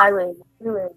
[0.00, 0.88] highway, freeway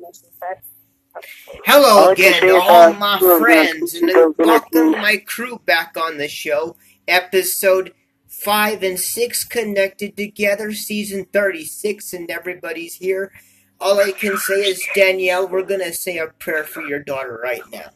[1.65, 6.17] Hello I like to again, to all my friends, and welcome my crew back on
[6.17, 6.77] the show.
[7.05, 7.93] Episode
[8.29, 13.33] 5 and 6 connected together, season 36, and everybody's here.
[13.81, 17.37] All I can say is, Danielle, we're going to say a prayer for your daughter
[17.43, 17.89] right now.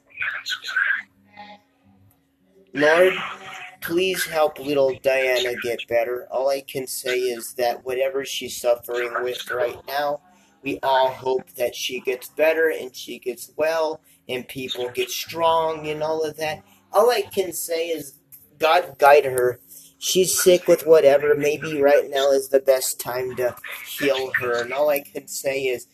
[2.73, 3.13] Lord,
[3.79, 6.27] please help little Diana get better.
[6.29, 10.19] All I can say is that whatever she's suffering with right now,
[10.67, 15.87] we all hope that she gets better and she gets well and people get strong
[15.87, 16.61] and all of that.
[16.91, 18.19] All I can say is
[18.59, 19.61] God guide her.
[19.97, 21.35] She's sick with whatever.
[21.35, 23.55] Maybe right now is the best time to
[23.97, 24.61] heal her.
[24.61, 25.87] And all I can say is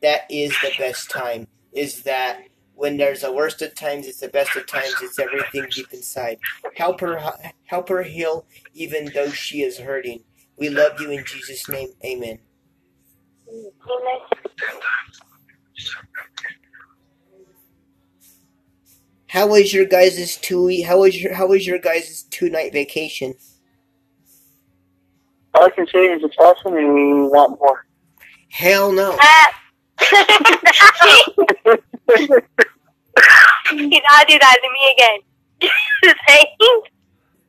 [0.00, 1.48] that is the best time.
[1.72, 2.42] Is that
[2.76, 4.94] when there's the worst of times, it's the best of times.
[5.02, 6.38] It's everything deep inside.
[6.76, 7.20] Help her,
[7.64, 10.22] help her heal, even though she is hurting.
[10.56, 11.88] We love you in Jesus' name.
[12.06, 12.38] Amen.
[19.28, 20.82] How was your guys' two?
[20.84, 23.34] How was your How was your guys' two night vacation?
[25.54, 27.86] All I can say is it's awesome and we want more.
[28.50, 29.16] Hell no.
[29.20, 29.54] Ah.
[33.72, 35.20] you not do that to me again.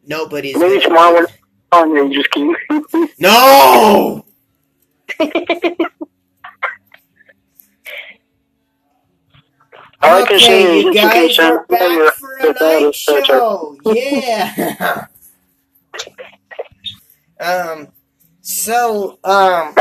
[0.05, 0.57] Nobody's.
[0.57, 1.27] Maybe tomorrow when
[1.72, 2.55] on you just keep.
[3.19, 4.25] No.
[10.01, 13.23] All I can say is you guys okay, are back for a night is such
[13.23, 13.77] a- show.
[13.85, 15.05] Yeah.
[17.39, 17.87] um.
[18.41, 19.75] So, um.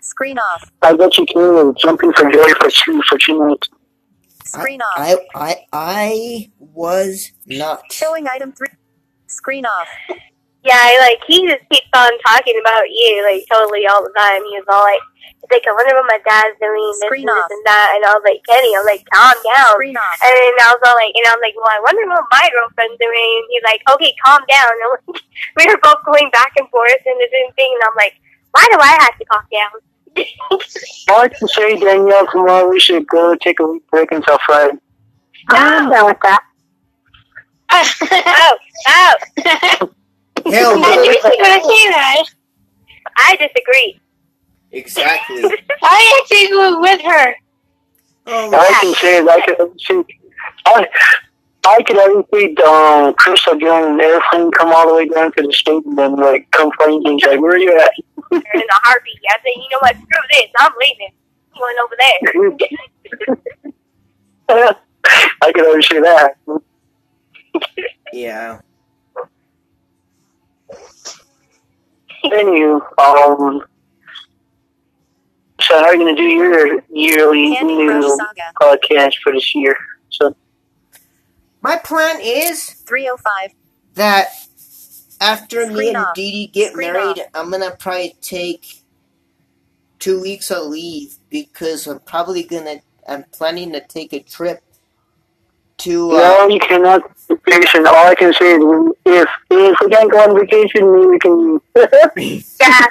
[0.00, 0.70] Screen off.
[0.80, 3.68] I bet you can jumping for joy for two for two minutes.
[4.46, 4.94] Screen off.
[4.96, 7.82] I I I was not.
[7.92, 8.68] Showing item three.
[9.26, 9.88] Screen off.
[10.66, 14.42] Yeah, like he just keeps on talking about you, like totally all the time.
[14.50, 15.00] He was all like,
[15.42, 17.54] "It's like I wonder what my dad's doing, this Screen and this off.
[17.54, 20.18] and that." And I was like, "Kenny, I'm like, calm down." Screen off.
[20.18, 22.46] And then I was all like, and I was like, well, I wonder what my
[22.50, 23.30] girlfriend's doing.
[23.38, 24.74] And he's like, okay, calm down.
[24.82, 25.22] And like,
[25.56, 27.70] we were both going back and forth and the same thing.
[27.70, 28.18] And I'm like,
[28.52, 29.74] why do I have to calm down?
[31.08, 34.78] All I can say, Danielle, tomorrow we should go take a week break until Friday.
[35.48, 36.42] I'm done with that.
[37.70, 38.56] oh,
[38.88, 39.90] oh.
[40.50, 40.82] Hell no.
[40.82, 42.24] gonna say that.
[43.16, 44.00] I disagree.
[44.72, 45.42] Exactly.
[45.82, 47.34] I actually go with her.
[48.26, 50.02] Oh, I can say I could see,
[50.66, 50.88] I,
[51.64, 55.08] I could ever see um, Chris I get on an airplane, come all the way
[55.08, 57.12] down to the state, and then like come find you.
[57.12, 57.90] He's like, "Where are you at?"
[58.32, 59.20] in a heartbeat.
[59.28, 59.94] I said, you know what?
[59.94, 60.50] Screw this.
[60.58, 61.12] I'm leaving.
[61.54, 61.96] I'm going over
[64.48, 64.76] there.
[65.42, 66.36] I could always see that.
[68.12, 68.60] yeah.
[72.24, 73.62] Anywho, um,
[75.60, 78.52] so how are you gonna do your yearly Candy Crush new Saga.
[78.60, 79.76] podcast for this year?
[80.10, 80.34] So
[81.62, 83.50] My plan is 305.
[83.94, 84.28] that
[85.20, 86.14] after me Screen and off.
[86.14, 88.82] Dee Dee get Screen married, I'm gonna probably take
[89.98, 92.80] two weeks of leave because I'm probably gonna.
[93.08, 94.62] I'm planning to take a trip
[95.78, 96.08] to.
[96.10, 97.86] no, Uh, you cannot vacation.
[97.86, 98.62] All I can say is
[99.06, 101.60] if if we can't go on vacation, maybe we can.
[102.60, 102.86] Yeah.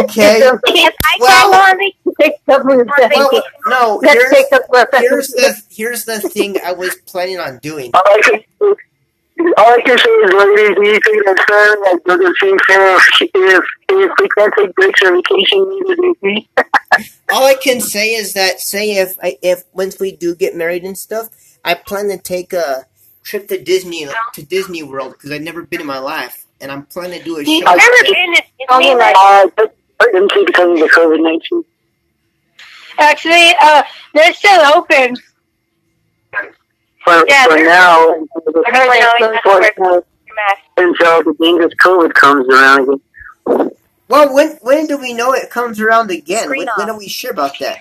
[0.00, 0.38] okay.
[0.40, 3.96] If I Well- can't go on vacation, Well, no.
[4.02, 7.90] Let's Here's, take the here's the here's the thing I was planning on doing.
[7.94, 8.74] all I can.
[9.58, 11.76] All I can say is, ladies, you think that's fair?
[11.82, 13.02] Like, does it seem fair if,
[13.34, 16.48] if, if we can't take breaks or vacation, neither do we?
[17.30, 20.84] All I can say is that say if I, if once we do get married
[20.84, 21.28] and stuff,
[21.62, 22.86] I plan to take a
[23.26, 26.86] trip to Disney to Disney World because I've never been in my life, and I'm
[26.86, 28.98] planning to do a You've never been to Oh, Disneyland?
[28.98, 29.76] like- Uh, but
[30.46, 31.64] because of the COVID 19.
[32.98, 33.82] Actually, uh,
[34.14, 35.16] they're still open.
[37.04, 38.14] For, Yeah, for they're- now,
[38.66, 40.04] Everyone always has to wear until your
[40.78, 43.70] until the dangerous COVID comes around again.
[44.08, 46.48] Well, when when do we know it comes around again?
[46.48, 47.78] When, when are we sure about that?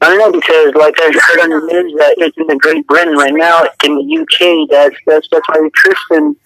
[0.00, 2.86] I don't know because, like I heard on the news, that it's in the Great
[2.86, 4.68] Britain right now, in the UK.
[4.70, 6.36] That's that's that's why Tristan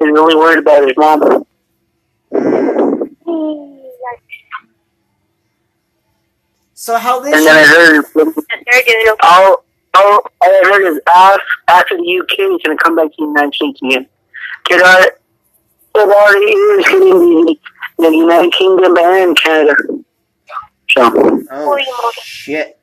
[0.00, 1.44] is really worried about his mom.
[6.74, 7.34] So how this?
[7.34, 9.16] And then I heard, They're doing okay.
[9.22, 9.64] all
[9.94, 13.14] all, all I heard is after, after the UK, it's going to come back to
[13.18, 14.06] the United States again.
[14.70, 15.10] It already,
[15.94, 17.56] it already is hitting the,
[17.98, 19.74] the United Kingdom and Canada.
[20.88, 22.79] So, oh shit!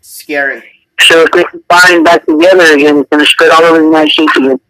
[0.00, 0.62] Scary.
[1.00, 4.12] so if they combine back together again, it's going to spread all over the United
[4.12, 4.60] States again.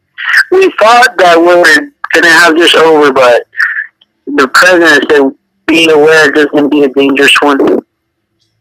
[0.50, 3.44] We thought that we were going to have this over, but
[4.26, 5.22] the president said
[5.66, 7.58] be aware there's going to be a dangerous one.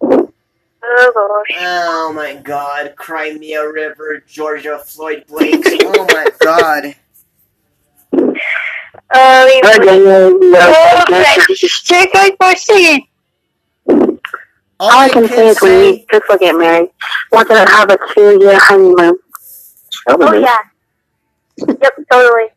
[0.01, 1.57] Oh gosh.
[1.59, 2.93] Oh my god.
[2.95, 5.63] Crimea River, Georgia Floyd Blake.
[5.65, 6.95] Oh my god.
[8.11, 8.35] Um,
[9.13, 13.08] oh, we Alright, Daniel, Oh, check out for singing.
[14.79, 16.89] All all I can say is when we just get married,
[17.31, 19.17] we're going to have a two-year honeymoon.
[20.07, 20.57] Oh, oh yeah.
[21.57, 22.47] Yep, totally.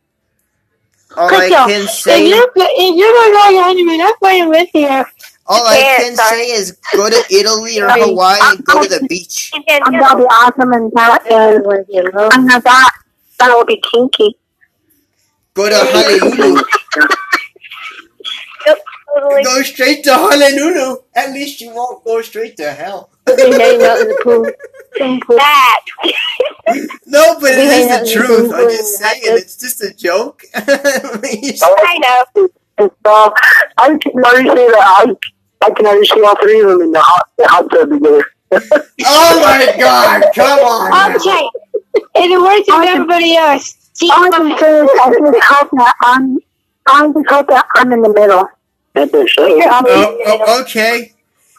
[1.16, 2.54] all I can say, if
[2.96, 5.04] you're going on your honeymoon, I'm going with you.
[5.46, 6.38] all I can't, can sorry.
[6.38, 9.50] say is go to Italy or Hawaii and go to the beach.
[9.54, 12.92] I'm going to be awesome and that is, I'm not that,
[13.40, 14.36] that will be kinky.
[15.54, 16.62] Go to Honolulu.
[18.64, 18.78] Yep,
[19.14, 19.44] totally.
[19.44, 20.97] Go straight to Honolulu.
[21.14, 23.11] At least you won't go straight to hell.
[23.26, 24.47] We'll be hanging out in the pool.
[24.97, 25.37] Swimming pool.
[25.37, 25.81] That.
[27.06, 28.53] No, but it We is hang the truth.
[28.55, 30.43] I'm just and saying, it's just a joke.
[30.55, 32.49] I know.
[32.79, 33.35] And so
[33.79, 35.14] I can already say that I,
[35.67, 38.25] I can already see all three of them in the hot, the hot tub together.
[39.05, 41.17] oh my god, come on.
[41.17, 41.49] Okay.
[42.14, 43.76] And it works with everybody else.
[43.94, 46.38] See, All I can say is I just hope that I'm,
[46.87, 48.47] I just hope that I'm in the middle.
[48.94, 49.10] That's.
[49.14, 51.12] Oh, oh, okay.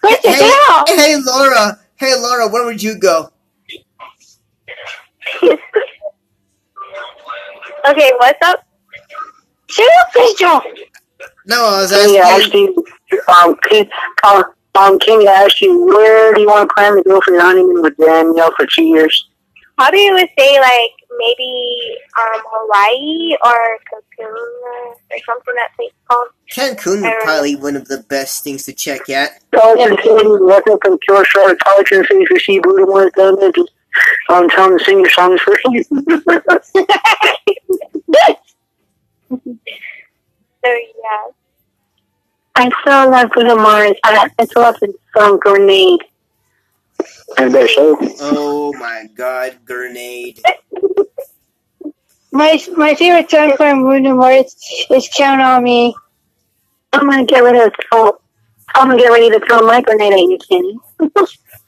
[0.03, 1.80] Hey, hey, Laura.
[1.95, 3.31] Hey, Laura, where would you go?
[7.85, 8.65] Okay, what's up?
[9.68, 10.62] Shut up, Crystal.
[11.45, 12.13] No, I was asking.
[12.13, 12.85] you ask you,
[13.27, 13.89] um, can,
[14.24, 14.44] uh,
[14.75, 17.41] um, can you ask you where do you want to plan to go for your
[17.41, 19.27] honeymoon with Danielle for two years?
[19.83, 24.31] Probably would say like maybe um Hawaii or Cancun
[25.12, 26.30] or something that place called.
[26.50, 29.41] Cancun would probably one of the best things to check at.
[29.53, 32.59] So I can see you working from Pure Shore College and see if you see
[32.59, 33.71] Buddha ones down there, just
[34.30, 35.83] um, tell them to sing your songs for you.
[40.63, 41.27] So yeah.
[42.56, 43.95] I saw love Bruno Mars.
[44.06, 46.00] I, I saw the song Grenade.
[47.38, 47.98] I bet so.
[48.22, 50.42] Oh my god, grenade.
[52.31, 54.56] My my favorite song from Bruno Mars
[54.90, 55.96] is "Count on Me."
[56.92, 58.18] I'm gonna get ready to throw.
[58.75, 60.78] I'm gonna get ready to throw my grenade at you, Kenny.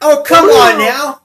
[0.01, 1.21] Oh, come on now.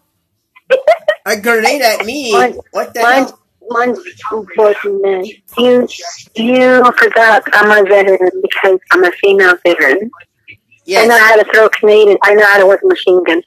[1.26, 2.32] A grenade at me?
[2.70, 3.40] What the Mine's, hell?
[3.68, 3.98] mine's
[4.30, 5.26] unfortunate.
[5.58, 5.88] You,
[6.34, 10.10] you forgot I'm a veteran because I'm a female veteran.
[10.84, 11.04] Yes.
[11.04, 12.18] I know how to throw a grenades.
[12.22, 13.42] I know how to work a machine gun.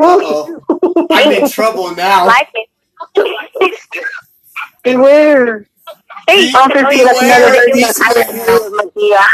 [0.00, 1.06] Uh-oh.
[1.10, 2.26] I'm in trouble now.
[2.26, 2.68] like it.
[4.82, 5.66] Beware.
[6.28, 9.24] Hey, I'll just be like another version of these Tyler Perry of Madea.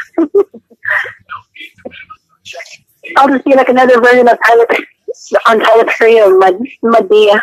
[3.17, 4.87] I'll just be like another version of Tyler Perry-
[5.47, 7.41] on Tyler Perry of Med- Madea.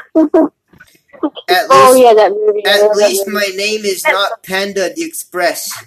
[1.50, 2.64] At oh least, yeah, that movie.
[2.66, 3.36] At love that least movie.
[3.48, 5.86] my name is not Panda the Express.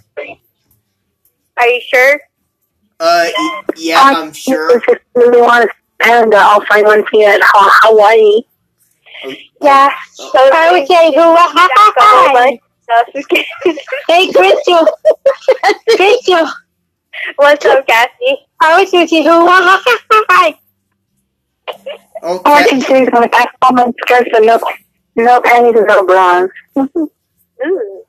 [1.57, 2.21] are you sure?
[2.99, 3.29] Uh,
[3.77, 4.77] yeah, I- I'm sure.
[4.77, 8.43] If you really want a panda, I'll find one for you at Ha- Hawaii.
[9.61, 9.91] Yeah.
[10.13, 11.37] So I would who?
[14.09, 14.87] Hey, Crystal.
[15.97, 16.47] Crystal.
[17.37, 18.39] What's up, Cassie?
[18.61, 19.23] I was with you.
[19.23, 19.47] Who?
[22.45, 23.55] I can say is when I pack
[24.05, 24.59] skirts and no,
[25.17, 26.49] no panties and no bras.
[26.79, 26.89] Ooh.
[27.63, 27.63] mhm.
[27.63, 28.05] Ooh,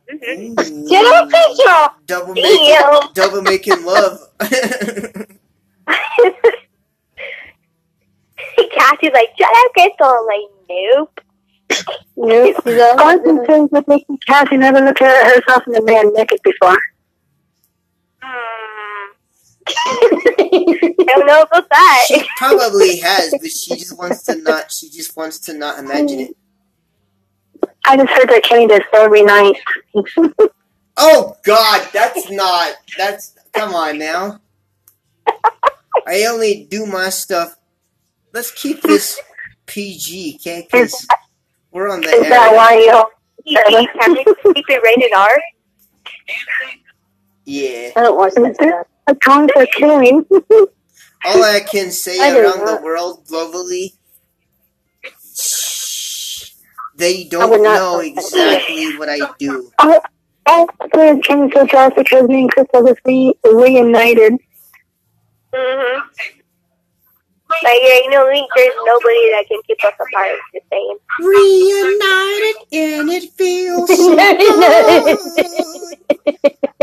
[0.90, 1.90] Get up, Crystal.
[2.06, 2.76] Double making,
[3.14, 4.20] double making love.
[8.74, 10.08] Cassie's like, shut up, Crystal.
[10.08, 11.22] I'm like, nope.
[12.18, 12.56] Nope.
[12.66, 16.14] All I can say is that Nikki Cassie never looked at herself in the man
[16.14, 16.78] naked before.
[18.22, 19.12] Hmm.
[19.68, 22.06] I don't know about that.
[22.08, 24.72] she probably has, but she just wants to not.
[24.72, 26.38] She just wants to not imagine it.
[27.86, 29.56] I just heard that Kenny does every night.
[30.98, 32.74] Oh God, that's not.
[32.98, 34.40] That's come on now.
[36.06, 37.56] I only do my stuff.
[38.34, 39.20] Let's keep this
[39.66, 40.68] PG, okay?
[40.72, 41.08] Because
[41.72, 42.56] we're on the Is that air.
[42.56, 43.56] why you?
[44.00, 45.42] Can we keep it rated R?
[47.46, 47.92] Yeah.
[47.96, 48.88] I don't watch that stuff.
[49.08, 50.12] A tongue for Kenny.
[51.24, 53.94] All I can say I do around the world globally,
[56.96, 59.72] they don't know exactly what I do.
[59.80, 60.02] Oh,
[60.48, 61.24] oh, good.
[61.24, 64.34] Kenny's so jealous because me and Crystal was re- reunited.
[65.54, 66.40] Mm-hmm.
[67.64, 70.40] Like, yeah, you know, we- there's nobody that can keep us apart.
[70.54, 70.98] Just saying.
[71.20, 75.18] Reunited and it feels so good.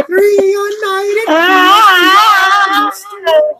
[0.09, 1.25] Reunited.
[1.29, 2.91] Ah.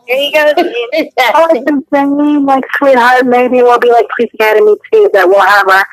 [0.07, 0.51] There you go.
[0.51, 1.09] again.
[1.35, 5.67] All I can like, sweetheart, maybe we'll be like Police Academy too, that we'll have
[5.67, 5.85] our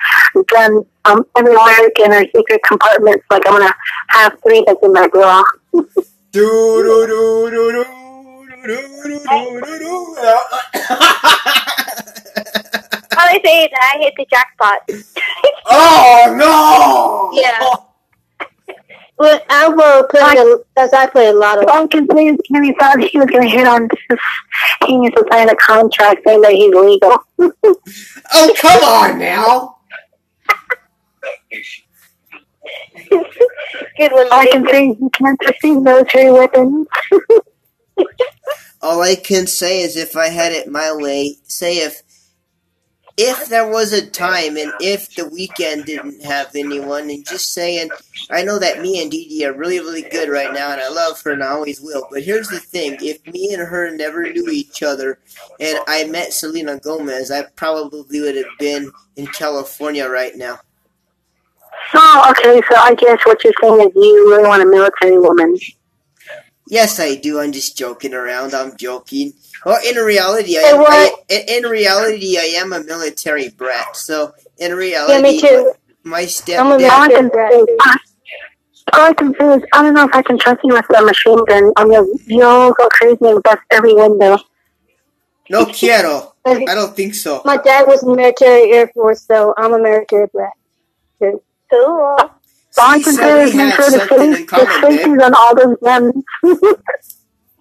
[0.45, 3.25] guns um, everywhere in our secret compartments.
[3.31, 3.75] Like, I'm gonna
[4.09, 5.43] have three that's in my bra.
[6.33, 6.43] Do
[6.83, 8.06] do do do do.
[8.69, 9.63] All
[13.19, 14.79] I say is that I hit the jackpot.
[15.67, 17.41] oh no!
[17.41, 17.77] Yeah.
[19.19, 21.71] Well, I will play a, as I play a lot of.
[21.71, 24.19] All I can say is Kenny thought he was going to hit on this.
[24.87, 27.17] He needs to sign a contract saying that he's legal.
[28.35, 29.79] Oh come on now!
[33.97, 34.27] Good one.
[34.27, 36.87] All I can see you can't receive military weapons.
[38.83, 42.03] All I can say is if I had it my way, say if
[43.17, 47.89] if there was a time and if the weekend didn't have anyone and just saying
[48.31, 50.89] I know that me and Dee Dee are really, really good right now and I
[50.91, 52.07] love her and I always will.
[52.11, 55.21] But here's the thing, if me and her never knew each other
[55.61, 60.59] and I met Selena Gomez, I probably would have been in California right now.
[61.95, 65.57] Oh, okay, so I guess what you're saying is you really want a military woman.
[66.69, 67.41] Yes, I do.
[67.41, 68.55] I'm just joking around.
[68.55, 69.33] I'm joking.
[69.65, 70.81] Well, in reality, I am.
[70.81, 73.97] I, in, in reality, I am a military brat.
[73.97, 75.73] So, in Yeah, reality, me too.
[76.05, 76.91] my I'm a stepdad.
[76.91, 78.01] All I military brat.
[78.93, 81.45] I can say is I don't know if I can trust you with a machine
[81.45, 81.73] gun.
[81.77, 84.39] I mean, you'll go crazy and bust every window.
[85.51, 86.35] No quiero.
[86.47, 87.43] I don't think so.
[87.45, 90.53] My dad was in the military Air Force, so I'm a military brat.
[91.21, 91.43] too.
[91.71, 92.17] Cool.
[92.79, 95.35] All I See, can so say we is make sure the, face, the common, on
[95.35, 96.13] all those guns.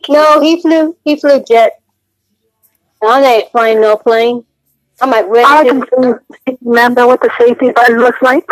[0.08, 0.96] No, he flew.
[1.04, 1.82] He flew jet.
[3.04, 4.46] I ain't flying no plane.
[5.02, 8.46] I might rent I can say remember what the safety button looks like.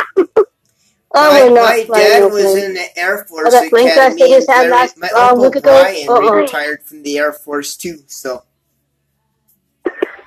[1.16, 2.58] I My, not my dad was plane.
[2.66, 4.30] in the Air Force Oh, that plane crash Academy.
[4.32, 5.80] just had last- my uh, uncle week ago?
[5.82, 6.32] Brian Uh-uh.
[6.32, 8.00] retired from the Air Force too.
[8.08, 8.44] So,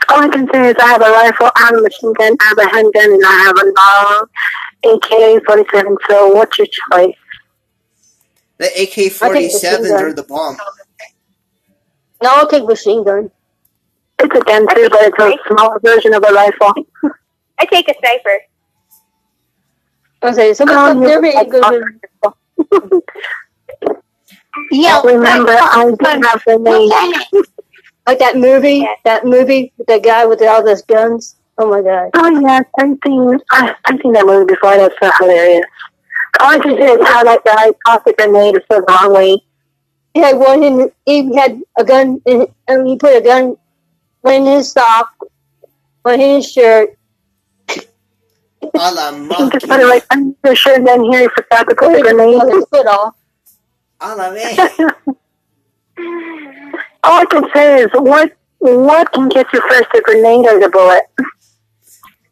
[0.09, 2.45] All I can say is I have a rifle, I have a machine gun, I
[2.47, 4.27] have a handgun, and I have a long
[4.95, 5.97] AK-47.
[6.09, 7.15] So what's your choice?
[8.59, 10.57] the AK-47s or the bomb.
[12.23, 13.31] No, I'll take machine gun.
[14.19, 16.73] It's a gun too, but it's a smaller version of a rifle.
[17.59, 18.41] I take a sniper.
[20.23, 21.65] I say some Oh, stuff you there ain't good.
[24.73, 26.89] Yeah, remember, I did have the name.
[28.07, 31.37] Like that movie, that movie with that guy with all those guns.
[31.59, 32.11] Oh my god.
[32.15, 34.77] Oh yes, I've seen I, I've seen that movie before.
[34.77, 35.65] That's so hilarious.
[36.41, 39.39] All I can say is how that guy tossed the grenade the wrong way.
[40.13, 40.91] He had one in.
[41.07, 43.57] He had a gun, in, and he put a gun
[44.27, 45.15] in his sock,
[46.07, 46.91] in his shirt.
[47.69, 49.59] A la monkey.
[49.59, 52.03] just put it right under his shirt, and then here he forgot to put on
[52.03, 52.43] grenade.
[52.53, 53.15] his foot off.
[54.01, 54.27] A la.
[57.05, 60.69] All I can say is what what can get you first, the grenade or the
[60.69, 61.03] bullet?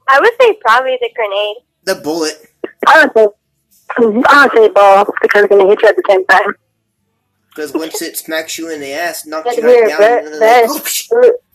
[0.09, 1.57] I would say probably the grenade.
[1.85, 2.51] The bullet.
[2.87, 3.27] I would say
[3.99, 6.55] I would say ball because it's gonna hit you at the same time.
[7.51, 10.41] Because once it smacks you in the ass, knocks you right down, but and then
[10.41, 11.11] like, oh, that's-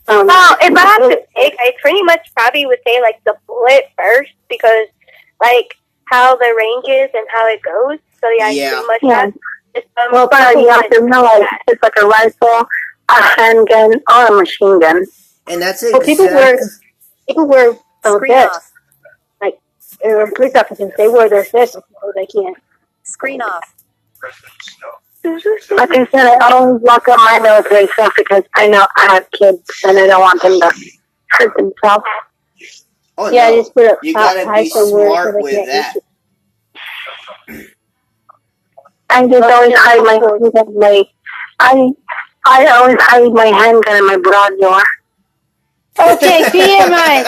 [0.08, 3.34] Um, Well, if I have to pick, I pretty much probably would say like the
[3.46, 4.86] bullet first because
[5.40, 5.74] like
[6.06, 7.98] how the range is and how it goes.
[8.20, 8.70] So yeah, I Yeah.
[8.70, 9.14] pretty much Yeah.
[9.20, 9.32] have
[9.76, 12.66] um, well, but you have to realize it's like a rifle,
[13.08, 15.04] a handgun, or a machine gun.
[15.46, 15.92] and that's it.
[15.92, 16.86] Well, people wear exactly.
[17.28, 18.56] people wear um, Screen vests.
[18.56, 18.72] off.
[20.04, 22.56] Uh, police officers they wear their vests so they can't.
[23.02, 23.74] Screen off.
[25.70, 29.30] Like I said, I always lock up my military stuff because I know I have
[29.32, 30.72] kids and I don't want them to
[31.30, 32.04] hurt themselves.
[33.18, 33.56] Oh, yeah, no.
[33.56, 35.94] just put it You out gotta high be somewhere so smart they with can't that.
[35.94, 36.02] use
[39.10, 40.78] I just always hide my handgun.
[40.78, 41.04] My,
[41.60, 41.90] I
[42.46, 44.82] I always hide my handgun in my bra drawer.
[46.00, 46.16] It.
[46.16, 47.24] Okay, TMI.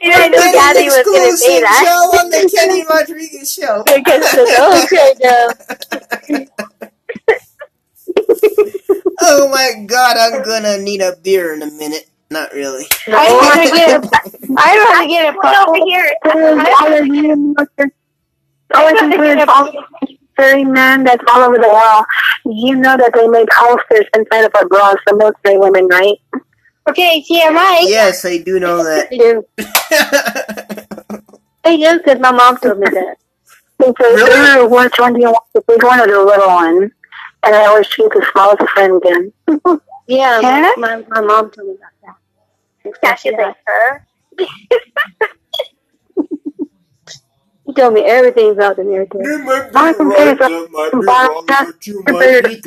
[0.00, 1.84] You know, I knew Gabby was gonna say that.
[1.84, 3.82] show on the Kenny Rodriguez show.
[3.82, 5.48] okay, now.
[9.20, 12.08] Oh my god, I'm gonna need a beer in a minute.
[12.30, 12.84] Not really.
[13.06, 13.96] I want to get a.
[14.56, 15.38] I want to get a.
[15.40, 16.14] Come over here.
[16.80, 17.90] all of you military,
[18.74, 19.70] all I can say is all
[20.36, 22.04] the military men that's all over the world.
[22.46, 26.16] You know that they make holsters inside of our bras for military women, right?
[26.88, 27.84] Okay, TMI.
[27.88, 29.08] Yes, I do know that.
[29.10, 29.44] I do.
[31.64, 33.16] I do because my mom told me that.
[33.78, 34.60] They say, Really?
[34.60, 36.90] "Ooh, which one do you want, the big one or the little one?
[37.42, 39.32] And I always choose the smallest friend gun.
[40.06, 40.72] Yeah, Yeah?
[40.76, 42.16] my, my mom told me about
[42.84, 42.92] that.
[43.02, 43.98] Yeah, she's like, huh?
[47.74, 49.24] He told me everything about the military.
[49.74, 50.50] I can say is that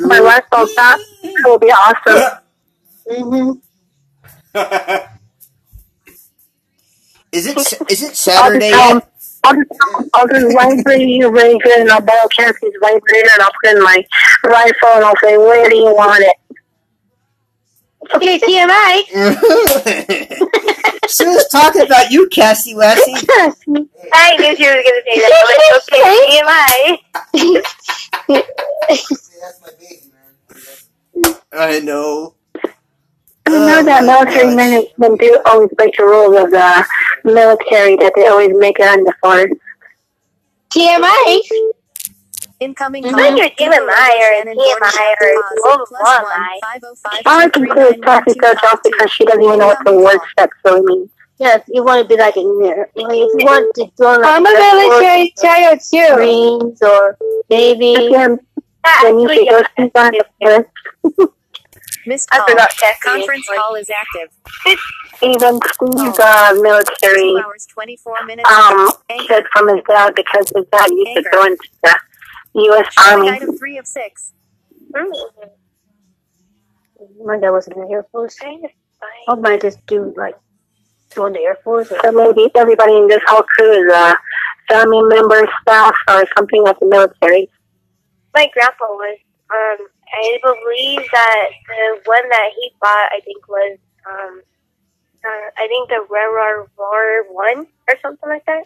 [0.00, 2.38] my rifle shot it will be awesome.
[3.10, 3.52] Mm-hmm.
[7.30, 7.58] Is it
[7.90, 9.08] is it I'll Saturday just tell
[9.44, 9.70] I'll just,
[10.14, 13.82] I'll just vibrate you really good and I'll borrow Cassie's vibrator and I'll put in
[13.82, 14.04] my
[14.44, 16.36] rifle and I'll say, where do you want it?
[18.14, 19.02] Okay, TMI.
[21.08, 23.12] she was talking about you, Cassie Lassie.
[24.12, 25.80] I knew she was gonna say that.
[25.92, 26.32] Okay,
[28.32, 28.42] TMI.
[31.52, 32.34] I know.
[33.46, 36.86] I know that Oh military men, men do always break the rules of the
[37.24, 39.50] military that they always make it on the force.
[40.74, 41.40] TMI.
[42.60, 43.20] Incoming It's call.
[43.22, 46.22] like your TMI or Shannon Gordon, TMI or pause, global TMI.
[46.22, 49.66] one, 505, All I can say is Cassie goes off because she doesn't even know
[49.68, 51.10] what the word sex really means.
[51.38, 52.90] Yes, you want to be like in there.
[52.96, 56.16] Like, if you want to join like I'm a military child too.
[56.16, 57.16] Marines or
[57.48, 57.94] Navy.
[57.94, 58.40] Again,
[59.02, 61.30] then you actually should go is- sleep on the force.
[62.06, 62.48] Missed I call.
[62.48, 62.98] forgot Cassie.
[63.02, 64.78] Conference call is active.
[65.22, 68.50] Even Steve's uh, military hours, 24 minutes.
[68.50, 69.24] um, Anchor.
[69.28, 71.96] kid from his dad because his dad used to go into the
[72.64, 72.92] U.S.
[72.94, 73.30] Showing Army.
[73.30, 74.32] item three of six.
[74.92, 75.10] Mm.
[77.24, 78.36] My dad was in the Air Force.
[78.36, 78.70] Kind of
[79.02, 79.42] I fine.
[79.42, 80.34] might just do like
[81.14, 81.90] join the Air Force.
[81.92, 84.18] Or, So maybe everybody in this whole crew is a
[84.68, 87.50] family member, staff, or something like the military.
[88.34, 89.18] My grandpa was.
[89.50, 93.78] Um, I believe that the one that he bought, I think was
[94.10, 94.42] um,
[95.24, 98.64] uh, I think the Railroad War One or something like that.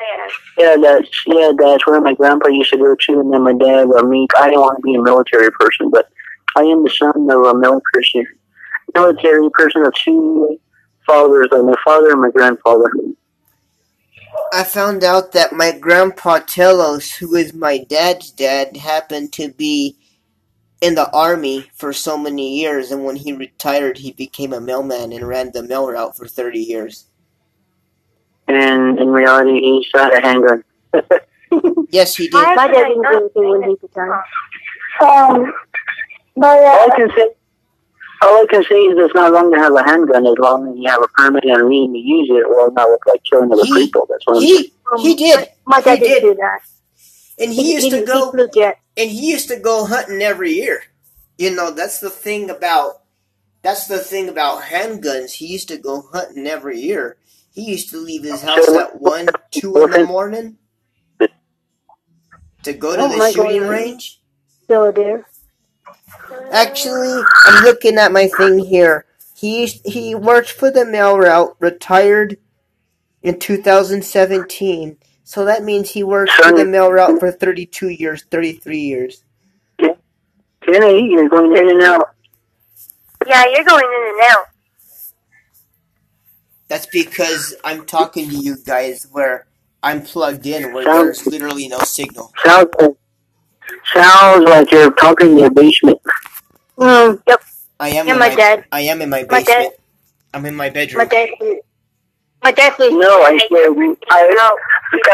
[0.00, 0.76] Yeah.
[0.76, 4.02] That's yeah, that's where my grandpa used to go to, and then my dad or
[4.06, 4.26] me.
[4.36, 6.08] I didn't want to be a military person, but
[6.56, 8.26] I am the son of a military
[8.94, 10.58] military person of two
[11.06, 12.90] fathers, like my father and my grandfather.
[14.52, 19.96] I found out that my grandpa Telos, who is my dad's dad, happened to be
[20.80, 25.12] in the army for so many years, and when he retired, he became a mailman
[25.12, 27.06] and ran the mail route for 30 years.
[28.48, 30.64] And in reality, he shot a handgun.
[31.90, 32.34] Yes, he did.
[32.34, 34.24] My dad didn't do anything when he retired.
[35.00, 35.52] Um,
[36.36, 37.28] but all I can say,
[38.22, 40.76] all I can say is it's not wrong to have a handgun as long as
[40.76, 43.52] you have a permit and a reason to use it, or not look like killing
[43.52, 44.06] other He- people.
[44.10, 46.22] That's what I'm He he did, My dad didn't did.
[46.22, 46.60] do that.
[47.38, 48.78] and he used to he, go He flew jet.
[48.96, 50.82] and he used to go hunting every year.
[51.38, 53.02] You know, that's the thing about
[53.62, 55.32] that's the thing about handguns.
[55.34, 57.16] He used to go hunting every year.
[57.54, 60.58] He used to leave his house at one, two in the morning
[62.64, 63.70] to go to Oh the my shooting God.
[63.70, 64.20] range.
[64.64, 65.26] Still there.
[66.52, 69.06] Actually, I'm looking at my thing here.
[69.36, 72.38] He he worked for the mail route, retired
[73.22, 74.98] in 2017.
[75.24, 79.24] So that means he worked for the mail route for 32 years, 33 years.
[80.64, 82.10] Kenny, you're going in and out.
[83.26, 84.46] Yeah, you're going in and out.
[86.74, 89.46] That's because I'm talking to you guys where
[89.84, 92.32] I'm plugged in, where Sounds- there's literally no signal.
[92.44, 92.96] Sounds like,
[93.94, 96.00] sounds like you're talking in your basement.
[96.76, 97.40] Mm, yep.
[97.78, 98.64] I am Yeah, in my my, dad.
[98.72, 99.74] I am in my My dad- basement.
[100.34, 100.98] I'm in my bedroom.
[100.98, 101.38] My bedroom.
[101.38, 101.58] dad.
[102.42, 102.98] My dad flew.
[102.98, 103.94] No, I said we.
[104.10, 104.58] I, No,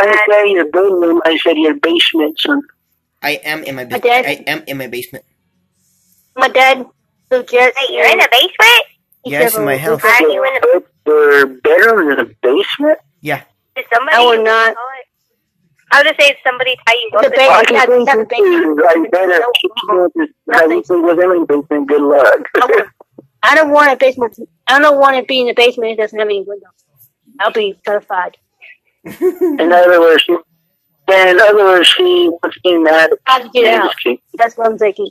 [0.01, 1.21] I didn't your bedroom.
[1.27, 2.63] I said your basement, son.
[3.21, 4.05] I am in my My basement.
[4.05, 5.27] dad- I am in my basement.
[6.37, 6.87] My dad
[7.29, 7.75] flew jet.
[7.83, 8.87] Wait, you're in the basement?
[9.25, 10.03] He Yes, in my never- house.
[10.03, 12.99] Why are you in the Your bedroom is a basement.
[13.77, 14.17] Did somebody?
[14.17, 14.77] I would not.
[15.93, 17.23] I would just say if somebody tie you up.
[17.23, 18.81] The in base- I yeah, can think a basement.
[18.89, 21.89] I better keep you with was in basement.
[21.89, 22.41] Good luck.
[22.57, 22.85] I
[23.43, 24.37] I don't want a basement.
[24.69, 26.71] I don't want to be in the basement that doesn't have any windows.
[27.41, 28.37] I'll be terrified.
[29.05, 33.11] In other words, she, in other words, she wants in that.
[33.27, 33.95] I have to get out.
[34.35, 35.11] That's what I'm thinking.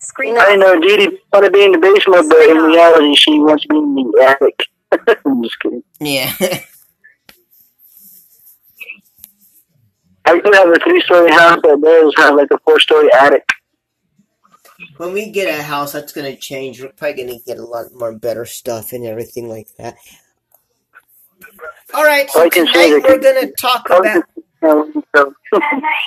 [0.00, 3.38] Screen I know Dee Dee want to be in the basement, but in reality, she
[3.40, 4.66] wants to be in the attic.
[5.26, 5.82] I'm just kidding.
[6.00, 6.32] Yeah.
[10.24, 13.44] I do have a three-story house that does have like a four-story attic.
[14.98, 16.82] when we get a house, that's gonna change.
[16.82, 19.96] We're probably gonna get a lot more better stuff and everything like that.
[21.94, 24.24] All right, so I can tonight we're gonna talk about.
[24.60, 24.90] So,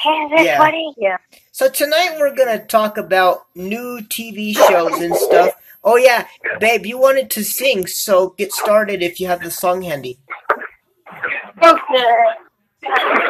[0.05, 0.57] Yeah.
[0.57, 0.93] funny.
[0.97, 1.17] Yeah.
[1.51, 5.55] So tonight we're gonna talk about new TV shows and stuff.
[5.83, 6.27] Oh yeah,
[6.59, 10.19] babe, you wanted to sing, so get started if you have the song handy.
[11.63, 12.15] Okay.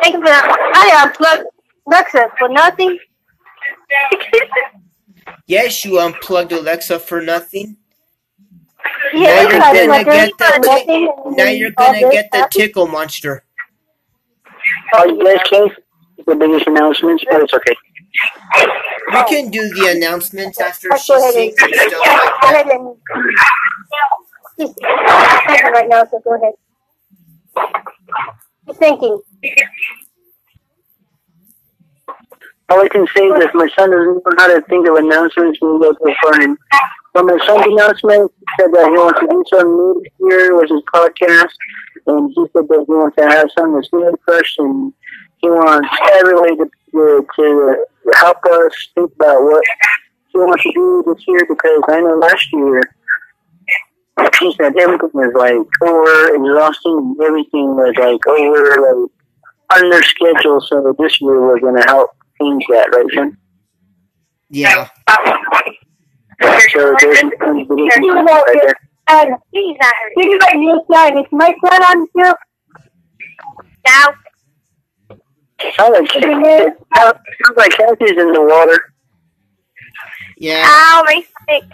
[0.02, 0.72] Thank you for that.
[0.76, 1.48] I uh, unplugged
[1.88, 2.98] Alexa for nothing.
[5.48, 7.78] Yes, you unplugged Alexa for nothing.
[9.14, 13.44] Yeah, now you're I gonna get the nothing, now you're gonna get the tickle monster.
[14.96, 15.72] Oh, you guys can't.
[16.28, 17.76] The biggest announcements, but it's okay.
[19.12, 22.02] We can do the announcements after Let's she go ahead sings and and stuff
[22.44, 22.96] like that.
[24.60, 26.54] She's pregnant right now, so go ahead.
[28.68, 29.22] you thinking?
[32.70, 35.74] All I can say is my son doesn't know how to think of announcements when
[35.74, 36.58] we go to the phone.
[37.14, 40.56] But my son's announcement he said that he wants to do something new this year
[40.56, 41.52] with his podcast,
[42.08, 44.94] and he said that he wants to have something that's new fresh, and
[45.38, 47.86] he wants everybody to, to, to
[48.18, 49.64] help us think about what
[50.30, 52.82] he wants to do this year because I know last year
[54.40, 59.12] he said everything was like over exhausting and everything was like over like
[59.76, 62.12] under schedule so this year we're gonna help
[62.42, 63.38] change that, right, Jen?
[64.50, 64.88] Yeah.
[66.74, 68.91] So there's some right there.
[69.12, 70.16] And He's not hurting.
[70.18, 71.18] this is like new slide.
[71.18, 72.34] Is my son on here?
[73.86, 74.14] Now,
[75.76, 78.94] Sounds like sounds like Cassie's in the water.
[80.38, 80.64] Yeah.
[80.66, 81.70] ow, my stomach.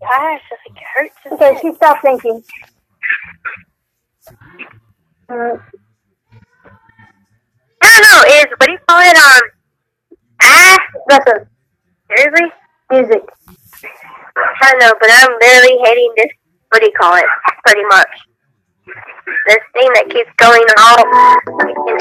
[0.00, 1.16] Gosh, I think it hurts.
[1.32, 2.42] Okay, she stopped thinking.
[5.28, 5.56] Uh,
[7.82, 9.40] I don't know, is, what do you call it, um,
[10.42, 11.48] ah, listen,
[12.14, 12.52] seriously?
[12.94, 13.22] Music.
[14.62, 16.28] I don't know, but I'm literally hating this,
[16.70, 17.24] what do you call it,
[17.66, 18.08] pretty much.
[19.46, 21.04] This thing that keeps going on.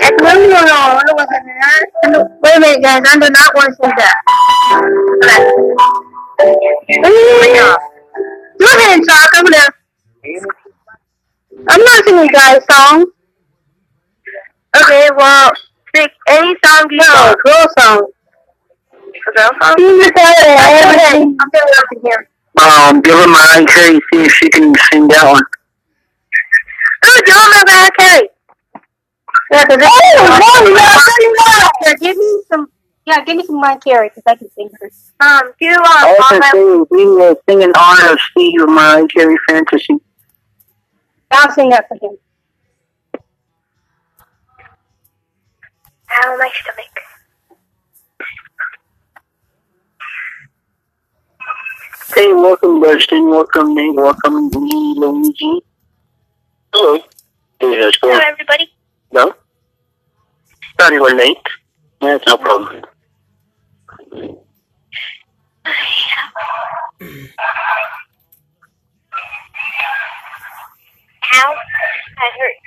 [0.04, 1.86] and No, no, no, I wasn't that.
[2.06, 3.02] No, Wait a minute, guys.
[3.08, 4.16] I do not want to say that.
[7.64, 7.82] off.
[8.60, 9.30] Go ahead and talk.
[9.36, 9.68] I'm gonna.
[11.70, 13.06] I'm not singing guys' song.
[14.76, 15.52] Okay, well,
[15.94, 17.34] pick any song you No, want.
[17.34, 18.08] A girl song?
[21.12, 21.38] Seen.
[21.40, 22.30] I'm feeling here.
[22.58, 25.42] Um, give her Mariah Carey, see if she can sing that one.
[27.06, 28.30] Oh, do you want Mariah Carey?
[29.52, 29.88] Yeah, cause oh,
[30.40, 32.72] no, no, no, Yeah, give me some.
[33.06, 34.92] Yeah, give me some Mariah Carey because I can sing her.
[35.20, 38.14] Um, do um, All I all can my, say is we will sing in honor
[38.14, 39.96] of Steve of Mariah Carey Fantasy.
[41.32, 42.18] I'll sing that for him.
[46.12, 47.13] ow, my stomach.
[52.16, 53.30] Hey, welcome, Weston.
[53.30, 53.96] Welcome, Nate.
[53.96, 55.62] Welcome, Luigi.
[56.74, 57.00] Hello.
[57.60, 58.22] Hey, how's it Hello, going?
[58.26, 58.72] everybody.
[59.12, 59.34] No?
[60.80, 61.38] Sorry, we're late.
[62.02, 62.84] That's no problem.
[71.36, 71.56] Ow,
[72.18, 72.58] that hurt.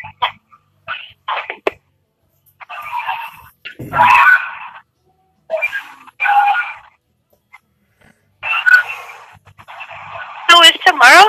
[10.49, 11.27] So is tomorrow?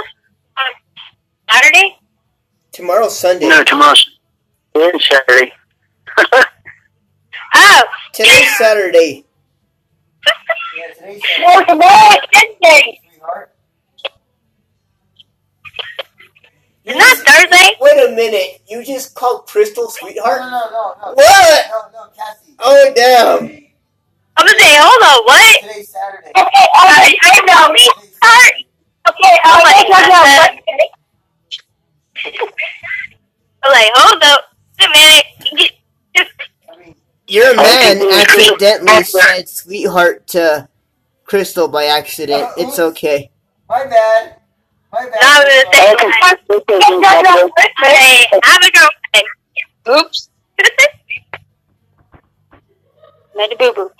[0.57, 0.73] Um,
[1.51, 1.97] Saturday?
[2.71, 3.47] Tomorrow's Sunday.
[3.49, 4.09] No, tomorrow's
[4.75, 5.51] and Saturday.
[7.55, 9.25] Oh, Today's Saturday.
[10.77, 12.99] Yeah, today's well, tomorrow is Wednesday.
[13.09, 13.55] sweetheart.
[16.85, 17.77] Isn't that Thursday?
[17.79, 18.61] Wait a minute.
[18.69, 20.41] You just called Crystal sweetheart?
[20.41, 21.13] No, no, no, no.
[21.13, 21.65] What?
[21.69, 22.53] No, no, Cassie.
[22.59, 23.39] Oh, damn.
[24.37, 25.61] I'm gonna say, hold on, what?
[25.61, 26.29] Today's Saturday.
[26.29, 27.75] Okay, I, I know.
[28.23, 28.67] Sorry.
[29.09, 30.89] Okay, Oh, I'm like, okay, okay,
[33.63, 34.41] I'm like, hold up.
[34.79, 35.25] Wait a minute.
[36.69, 36.95] I mean,
[37.27, 38.21] Your man Okay.
[38.21, 40.67] accidentally said sweetheart to
[41.25, 42.43] Crystal by accident.
[42.43, 43.29] Uh, it's okay.
[43.69, 44.37] my bad.
[44.93, 45.21] My bad.
[45.21, 46.11] Now I'm gonna say, Okay.
[47.97, 49.27] hey, have a girlfriend.
[49.89, 50.29] Oops.
[53.35, 53.91] Made a boo boo.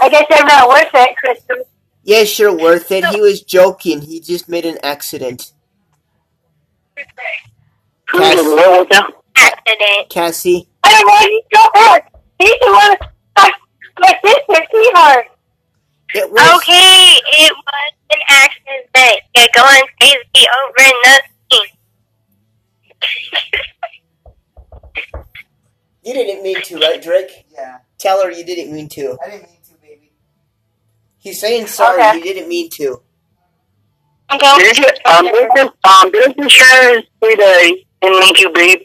[0.00, 1.56] I guess I'm not worth it, Crystal.
[2.04, 3.04] Yes, you're worth it.
[3.06, 4.02] He was joking.
[4.02, 5.52] He just made an accident.
[8.10, 9.08] Who's in the world now?
[9.36, 10.10] Accident.
[10.10, 12.02] Cassie, I don't want you to go hard.
[12.38, 12.96] He's the one.
[13.36, 13.52] My,
[14.00, 15.26] my sister, sweetheart.
[16.14, 16.62] it was.
[16.62, 19.20] Okay, it was an accident.
[19.36, 21.68] You're going crazy over nothing.
[26.04, 27.46] You didn't mean to, right, Drake?
[27.52, 29.16] Yeah, Tell her you didn't mean to.
[29.24, 29.61] I didn't mean to, baby.
[31.22, 32.02] He's saying sorry.
[32.02, 32.18] Okay.
[32.18, 33.00] You didn't mean to.
[34.34, 34.58] Okay.
[34.58, 37.86] This is, um, this is, um, this is Sharon's free day.
[38.02, 38.80] And thank you, babe.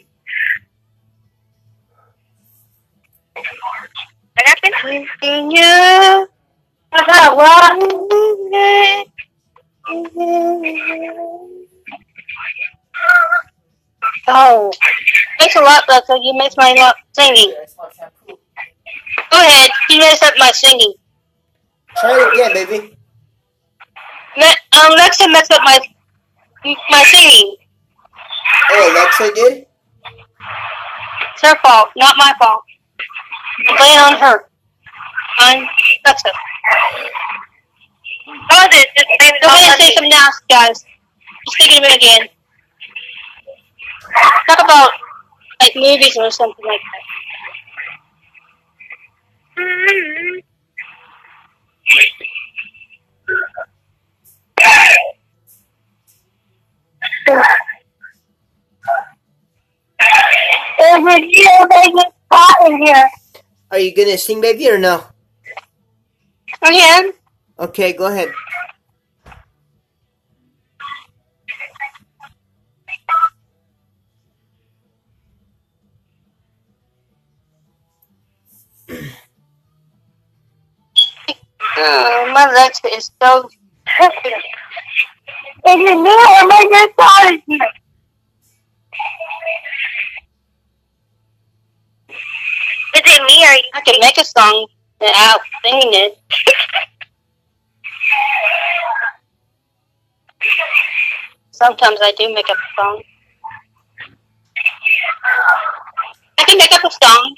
[4.36, 5.52] What happened?
[5.52, 6.26] Yeah.
[14.28, 14.72] Oh,
[15.40, 16.20] thanks a lot, Becca.
[16.22, 17.50] You messed my up singing.
[17.50, 18.38] Yeah, I smell shampoo.
[19.32, 19.72] Go ahead.
[19.90, 20.94] You messed up my singing.
[22.00, 22.98] Try it again, baby.
[24.38, 25.80] Me- um, Alexa messed up my
[26.90, 27.56] my singing.
[28.72, 29.66] Oh, Alexa did?
[31.34, 32.62] It's her fault, not my fault.
[33.70, 34.50] I'm playing on her.
[35.42, 35.68] On
[36.06, 36.30] Alexa.
[38.28, 38.88] What was it?
[38.96, 40.86] Just maybe Go ahead and say something else, guys.
[41.46, 42.28] Just think of it again.
[44.48, 44.92] Talk about
[45.62, 46.82] like movies or something like
[49.56, 50.37] that.
[60.78, 61.94] There's a real big
[62.26, 63.10] spot in here.
[63.72, 65.04] Are you gonna sing, baby, or no?
[66.62, 67.14] Again?
[67.60, 68.32] Okay, go ahead.
[81.78, 83.50] Oh, my legs is so
[83.98, 84.44] perfect.
[85.68, 87.60] Is it me or am I just thought you?
[92.96, 93.64] Is it me or you?
[93.74, 94.68] I can make a song
[95.00, 96.18] without singing it.
[101.52, 103.04] Sometimes I do make up a song.
[106.40, 107.36] I can make up a song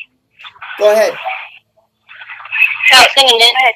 [0.80, 1.13] Go ahead.
[2.91, 3.75] without singing it.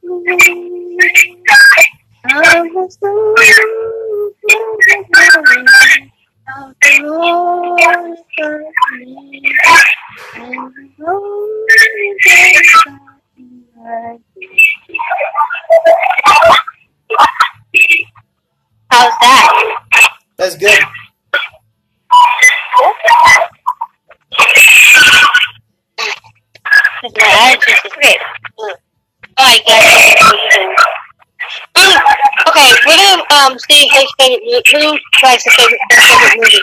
[34.22, 34.68] favorite.
[34.72, 36.62] Who likes the favorite, their favorite movie?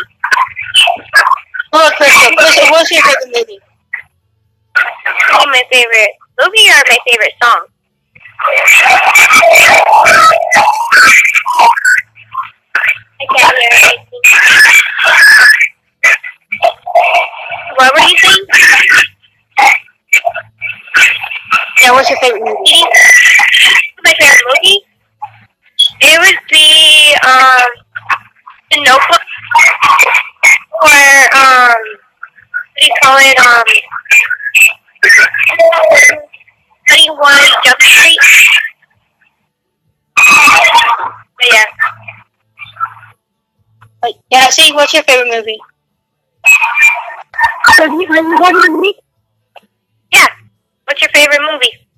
[1.72, 2.30] Oh, Crystal.
[2.36, 3.60] Crystal, what's your favorite movie?
[5.32, 7.66] Oh, my favorite movie or my favorite song?
[13.20, 14.22] I can't hear anything.
[17.76, 18.46] What were you saying?
[21.82, 22.84] Yeah, what's your favorite movie?
[24.04, 24.84] My favorite movie?
[26.00, 27.68] It would be um
[28.70, 29.20] The Notebook
[30.82, 31.74] or um
[32.74, 33.38] what do you call it?
[33.38, 33.64] Um
[36.88, 38.18] Twenty One Jump Street.
[40.16, 41.64] But yeah.
[44.02, 45.58] Like, yeah, see, what's your favorite movie?
[50.12, 50.28] Yeah.
[50.84, 51.88] What's your favorite movie?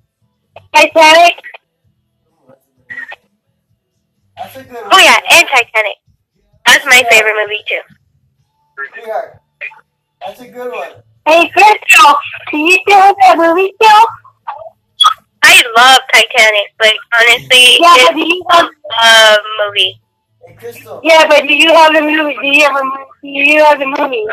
[0.74, 1.36] Titanic.
[4.38, 5.96] Oh yeah, and Titanic.
[6.66, 7.80] That's my favorite movie too.
[8.94, 9.40] Sweetheart,
[10.24, 11.02] That's a good one.
[11.26, 12.14] Hey, Crystal,
[12.50, 14.04] do you still have that movie still?
[15.42, 18.68] I love Titanic, like honestly, Yeah, it's do you have?
[19.02, 20.00] a movie.
[20.46, 21.00] Hey, Crystal.
[21.02, 22.36] Yeah, but do you have the movie?
[22.40, 22.84] Do you have a?
[22.84, 23.04] movie?
[23.22, 24.24] Do you have the movie?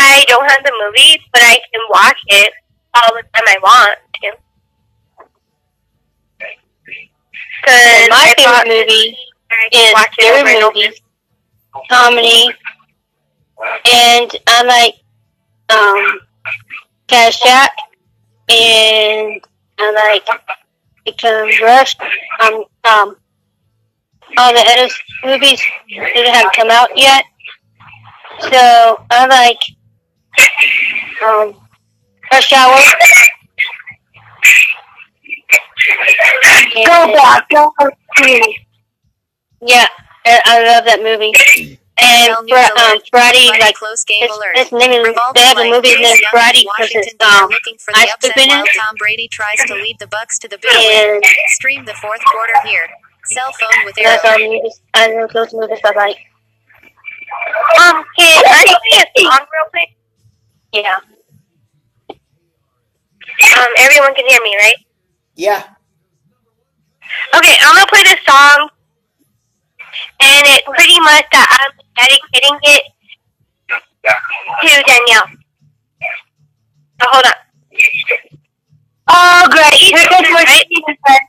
[0.00, 2.52] I don't have the movie, but I can watch it
[2.96, 3.98] all the time I want
[7.62, 7.70] to.
[7.70, 9.16] Cause my favorite movie
[9.72, 11.00] is scary movies,
[11.90, 12.48] comedy,
[13.84, 14.94] and I like
[15.70, 16.20] um
[17.08, 17.70] Caddyshack,
[18.48, 19.40] and
[19.78, 20.26] I like
[21.04, 21.96] Become Rush.
[22.42, 23.16] Um, um,
[24.38, 24.88] all the other
[25.24, 27.24] movies that haven't come out yet.
[28.40, 29.60] So I like
[31.22, 31.54] um
[32.32, 32.78] Rush Hour.
[36.86, 37.72] Go back, go
[39.60, 39.86] Yeah,
[40.24, 41.32] I I love that movie.
[41.96, 43.06] And Tell Fri news um, alert.
[43.10, 44.54] Friday, Friday like close game it's, alert.
[44.58, 47.22] it's name is, Revolver they have a movie named young Friday in because Washington, it's
[47.22, 47.38] D.C.
[47.38, 48.74] um looking for I the stood upset in while it.
[48.74, 51.22] Tom Brady tries to lead the Bucks to the big win.
[51.54, 52.88] Stream the fourth quarter here.
[53.30, 54.50] Cell phone with that's all Arrow.
[54.50, 54.82] movies.
[54.94, 56.18] I know those movies I like.
[57.78, 59.88] Um, can I play a song real quick?
[60.74, 60.98] Yeah.
[63.54, 64.76] Um, everyone can hear me, right?
[65.36, 65.73] Yeah.
[67.36, 68.68] Okay, I'm gonna play this song,
[70.22, 72.84] and it's pretty much that I'm dedicating it
[74.62, 75.28] to Danielle.
[77.02, 77.32] Oh, hold on.
[79.08, 79.74] Oh, great.
[79.80, 80.66] Here comes my Right?
[80.68, 81.20] season friend.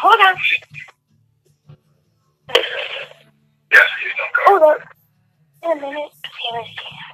[0.00, 0.36] Hold on.
[4.46, 4.78] Hold on.
[5.64, 5.96] In a minute.
[5.96, 7.07] Okay, let's see.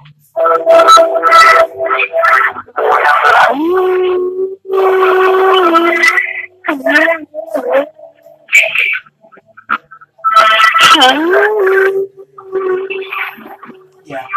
[14.05, 14.27] Yeah.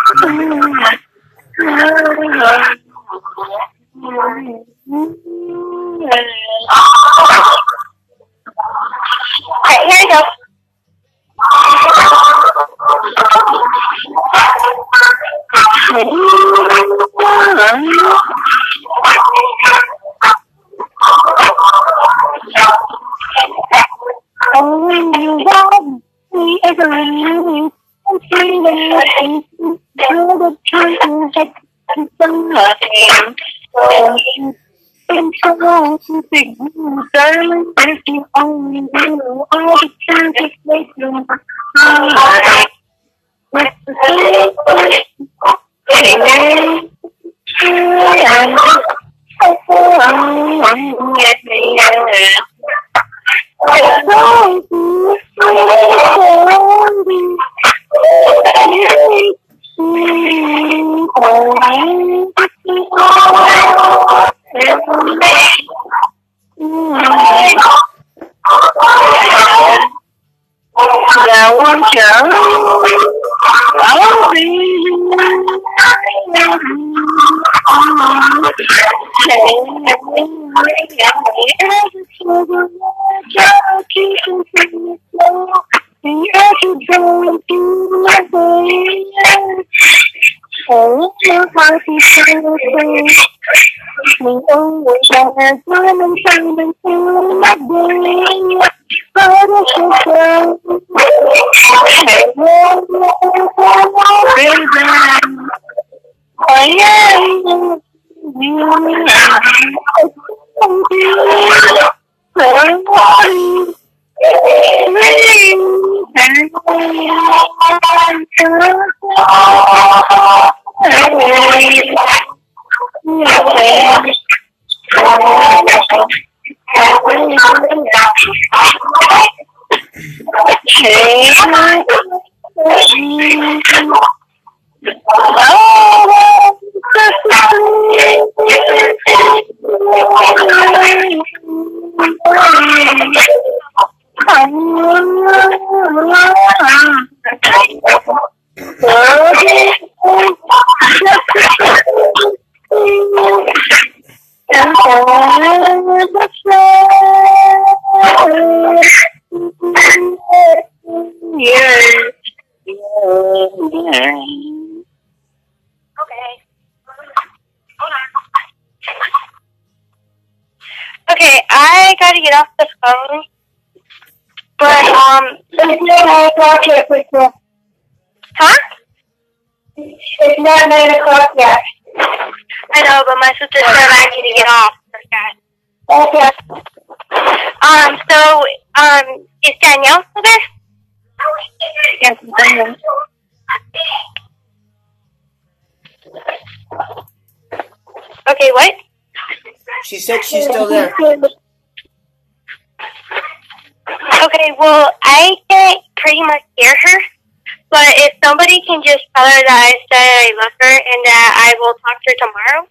[208.09, 211.55] If somebody can just tell her that I said I love her and that I
[211.61, 212.63] will talk to her tomorrow.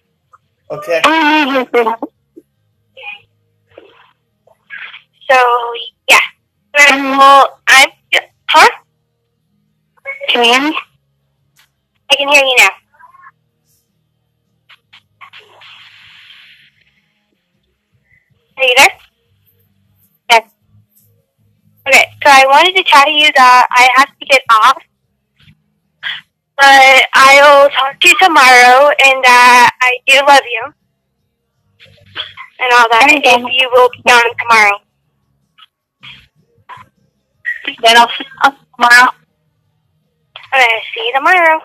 [0.70, 1.00] Okay.
[5.30, 5.38] So,
[6.08, 6.26] yeah.
[6.74, 7.90] Well, I'm.
[8.50, 8.68] Huh?
[10.28, 10.78] Can you hear me?
[12.10, 12.70] I can hear you now.
[18.56, 18.88] Are you there?
[20.30, 20.50] Yes.
[21.86, 24.82] Okay, so I wanted to tell you that I have to get off.
[26.58, 30.74] But I'll talk to you tomorrow and that I do love you.
[32.60, 33.08] And all that.
[33.10, 34.78] And if you will be on tomorrow.
[37.82, 39.12] Then I'll see you tomorrow.
[40.54, 41.60] Okay, see you tomorrow.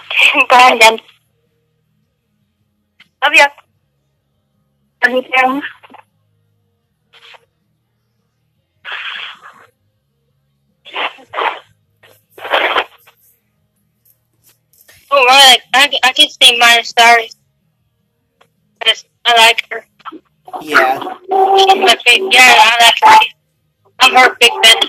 [0.34, 0.78] Bye Bye.
[0.80, 0.98] then.
[3.24, 3.46] Love you.
[5.04, 5.62] Love you too.
[15.10, 15.60] Oh, right.
[15.74, 17.36] I, I can see my stars.
[19.24, 19.84] I like her.
[20.62, 20.98] Yeah.
[20.98, 22.32] She's my favorite.
[22.32, 23.28] Yeah, that's right.
[24.00, 24.80] I'm her big fan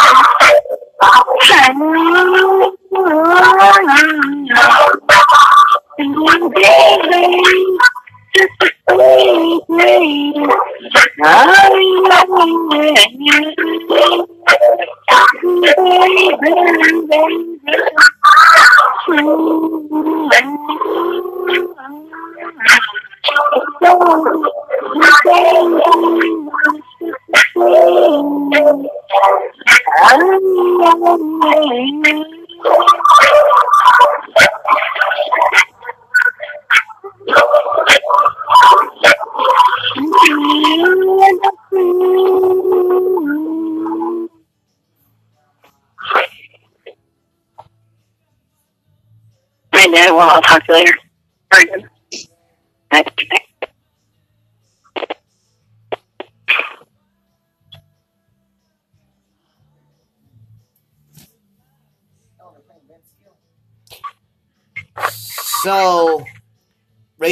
[1.01, 1.51] first.
[17.23, 17.50] I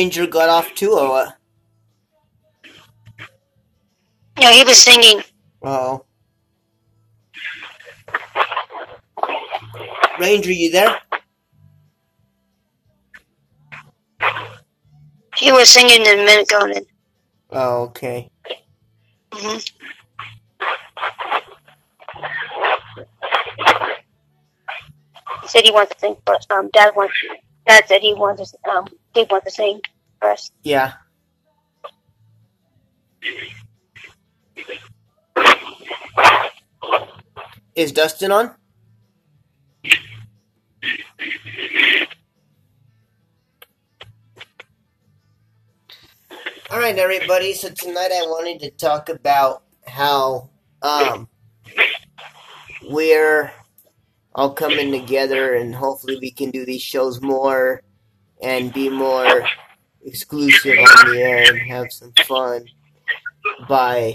[0.10, 1.38] Ranger got off too, or what?
[4.39, 5.22] Yeah, he was singing.
[5.62, 6.03] Oh.
[10.20, 10.97] Ranger, you there?
[15.38, 16.66] He was singing a minute ago.
[16.66, 16.86] And
[17.51, 18.32] Oh, okay.
[19.32, 19.57] hmm
[25.43, 27.14] He said he wants to sing but Um, Dad wants.
[27.68, 28.70] Dad said he wants to.
[28.72, 29.82] Um, he wants to sing
[30.22, 30.53] first.
[30.63, 30.93] Yeah.
[37.76, 38.55] Is Dustin on?
[46.72, 47.53] All right, everybody.
[47.53, 50.49] So tonight I wanted to talk about how
[50.82, 51.28] um
[52.89, 53.51] we're
[54.36, 57.82] all coming together, and hopefully we can do these shows more
[58.41, 59.47] and be more
[60.06, 62.66] exclusive on the air and have some fun
[63.68, 64.14] by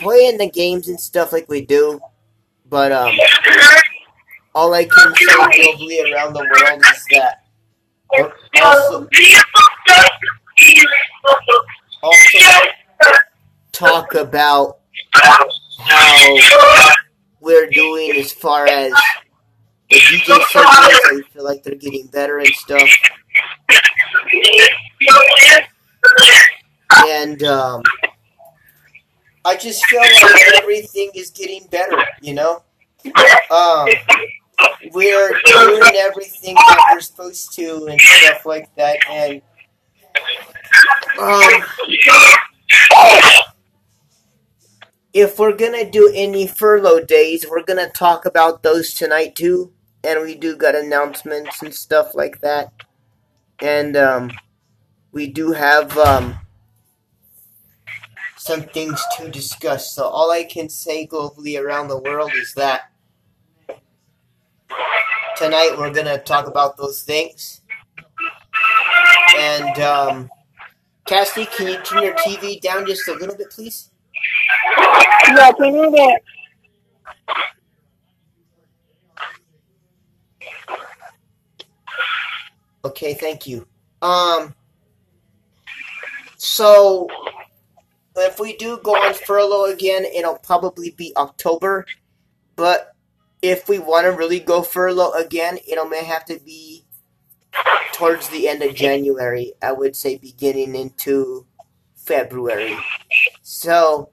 [0.00, 2.00] playing the games and stuff like we do.
[2.68, 3.14] But um,
[4.54, 7.44] all I can say globally around the world is that
[8.72, 9.08] also
[13.72, 14.78] talk about
[15.78, 16.38] how
[17.40, 18.92] we're doing as far as
[19.94, 21.00] the DJ segments.
[21.04, 22.88] I feel like they're getting better and stuff.
[27.06, 27.82] And um,
[29.44, 32.62] I just feel like everything is getting better, you know?
[33.50, 33.88] Um,
[34.92, 38.98] we're doing everything that we're supposed to and stuff like that.
[39.10, 39.42] And
[41.20, 41.62] um,
[45.12, 49.72] if we're gonna do any furlough days, we're gonna talk about those tonight too.
[50.04, 52.72] And we do got announcements and stuff like that.
[53.60, 54.30] And um,
[55.12, 56.38] we do have um,
[58.36, 59.92] some things to discuss.
[59.92, 62.90] So all I can say globally around the world is that
[65.36, 67.62] tonight we're gonna talk about those things.
[69.38, 70.30] And um,
[71.06, 71.26] can
[71.66, 73.90] you turn your TV down just a little bit, please?
[75.28, 76.22] Yeah, need it.
[82.84, 83.66] Okay, thank you.
[84.02, 84.54] Um,
[86.36, 87.08] so
[88.16, 91.86] if we do go on furlough again, it'll probably be October.
[92.56, 92.94] But
[93.40, 96.84] if we want to really go furlough again, it'll may have to be
[97.92, 99.54] towards the end of January.
[99.62, 101.46] I would say beginning into
[101.96, 102.76] February.
[103.42, 104.10] So,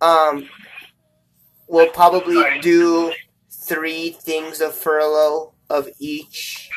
[0.00, 0.48] um,
[1.66, 3.12] we'll probably do
[3.50, 6.70] three things of furlough of each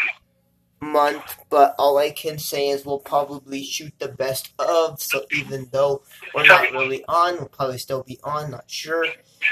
[0.80, 5.02] month, but all I can say is we'll probably shoot the best of.
[5.02, 6.04] So even though
[6.34, 8.52] we're not really on, we'll probably still be on.
[8.52, 9.06] Not sure.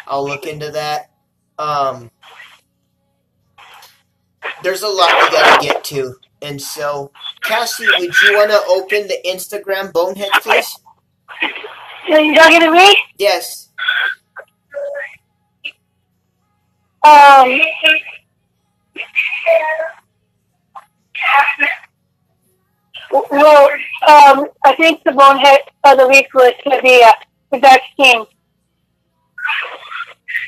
[0.08, 1.12] I'll look into that.
[1.58, 2.12] Um,
[4.64, 7.12] there's a lot we gotta get to, and so
[7.42, 10.78] Cassie, would you want to open the Instagram bonehead, please?
[12.08, 12.96] So you talking to me?
[13.18, 13.70] Yes.
[17.04, 17.60] Um.
[23.12, 23.70] Well,
[24.08, 27.14] um, I think the bonehead of the week was the uh,
[27.52, 28.26] the vaccine.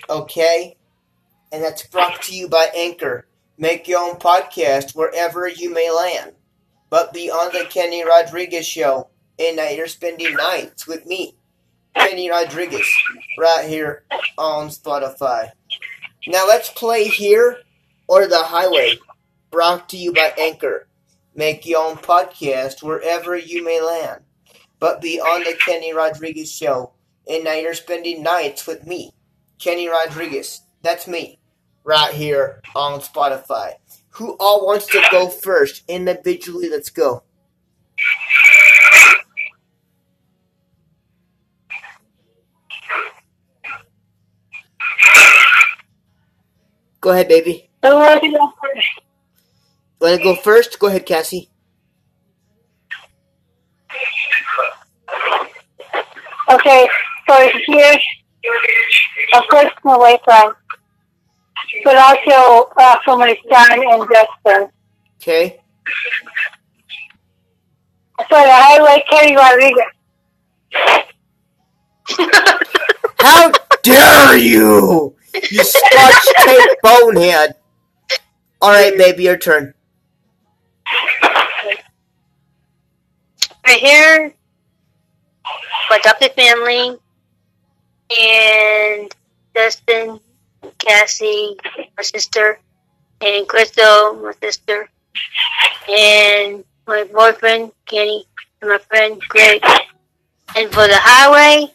[0.10, 0.76] Okay?
[1.52, 3.28] And that's brought to you by Anchor.
[3.58, 6.34] Make your own podcast wherever you may land.
[6.90, 9.10] But be on the Kenny Rodriguez show.
[9.40, 11.36] And now you're spending nights with me,
[11.96, 12.88] Kenny Rodriguez,
[13.38, 14.04] right here
[14.38, 15.52] on Spotify.
[16.26, 17.60] Now let's play here
[18.08, 18.98] or the highway.
[19.52, 20.88] Brought to you by Anchor.
[21.36, 24.24] Make your own podcast wherever you may land.
[24.80, 26.94] But be on the Kenny Rodriguez show.
[27.30, 29.12] And now you're spending nights with me,
[29.60, 30.62] Kenny Rodriguez.
[30.82, 31.40] That's me,
[31.84, 33.74] right here on Spotify.
[34.12, 35.84] Who all wants to go first?
[35.88, 37.24] Individually, let's go.
[47.00, 47.70] Go ahead, baby.
[47.84, 48.88] Who wants to go first?
[50.00, 50.78] Want to go first?
[50.80, 51.50] Go ahead, Cassie.
[56.50, 56.88] Okay,
[57.28, 57.98] so here's
[59.34, 60.54] a person away from,
[61.84, 64.70] but also uh, from my son and Justin.
[65.22, 65.60] Okay.
[68.30, 69.84] So the highway Kenny Rodriguez.
[73.20, 73.52] How
[73.84, 75.16] dare you!
[75.52, 77.56] You scotch tape bonehead!
[78.62, 79.74] Alright, baby, your turn.
[83.68, 84.34] Right here,
[85.90, 86.98] my adopted family,
[88.18, 89.14] and
[89.54, 90.22] Dustin,
[90.78, 91.58] Cassie,
[91.98, 92.60] my sister,
[93.20, 94.88] and Crystal, my sister,
[95.90, 98.26] and my boyfriend, Kenny,
[98.62, 99.62] and my friend, Greg.
[100.56, 101.70] And for the highway,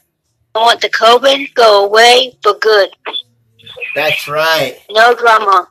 [0.55, 2.88] I want the COVID go away for good.
[3.95, 4.78] That's right.
[4.90, 5.68] No drama.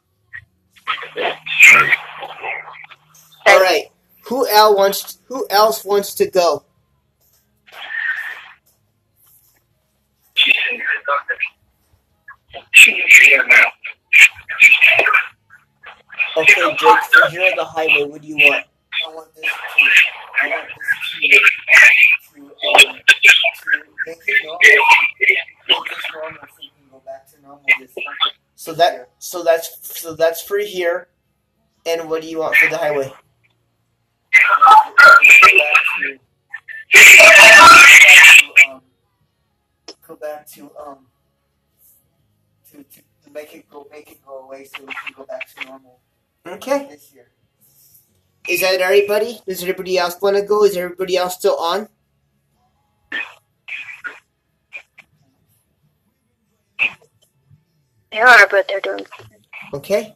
[3.50, 3.92] Alright.
[4.26, 6.64] Who else wants who else wants to go?
[16.38, 18.66] Okay, Jake, so here on the highway, what do you want?
[19.06, 19.50] I want this to
[20.44, 20.78] I want this
[21.14, 21.40] to
[22.36, 23.16] to, um, to
[24.08, 24.60] make it normal.
[25.68, 27.66] Make this normal so we can go back to normal
[28.56, 31.08] So that so that's so that's for here.
[31.86, 33.12] And what do you want for the highway?
[38.70, 38.82] Um,
[40.08, 40.98] go back to um
[42.70, 45.48] to, to, to make it go make it go away so we can go back
[45.56, 46.00] to normal
[46.48, 46.88] Okay.
[46.90, 47.28] this year.
[48.50, 49.40] Is that everybody?
[49.48, 50.64] Does everybody else want to go?
[50.66, 51.88] Is everybody else still on?
[58.12, 59.06] They are, but they're doing.
[59.74, 60.16] Okay.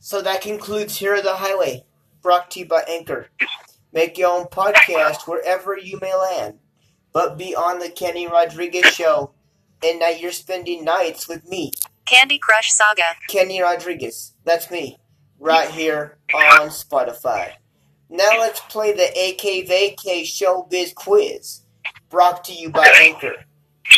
[0.00, 1.84] So that concludes Here the Highway,
[2.24, 3.28] brought to you by Anchor.
[3.92, 6.58] Make your own podcast wherever you may land,
[7.12, 9.32] but be on the Kenny Rodriguez show.
[9.84, 11.70] And now you're spending nights with me,
[12.06, 13.02] Candy Crush Saga.
[13.28, 14.32] Kenny Rodriguez.
[14.44, 14.98] That's me,
[15.38, 17.52] right here on Spotify.
[18.08, 21.60] Now let's play the AKVK Showbiz Quiz,
[22.08, 23.44] brought to you by Anchor.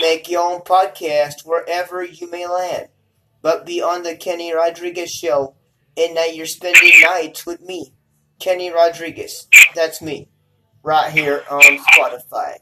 [0.01, 2.89] Make your own podcast wherever you may land,
[3.41, 5.55] but be on the Kenny Rodriguez show.
[5.97, 7.95] And now you're spending nights with me,
[8.39, 9.47] Kenny Rodriguez.
[9.75, 10.29] That's me,
[10.83, 12.57] right here on Spotify.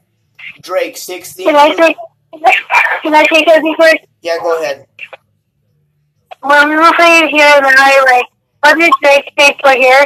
[0.61, 1.45] Drake, 16.
[1.45, 1.95] Can I say
[3.01, 4.05] can I say something first?
[4.21, 4.87] Yeah, go ahead.
[6.41, 8.23] When we were playing here the highway,
[8.61, 10.05] what did Drake say for here?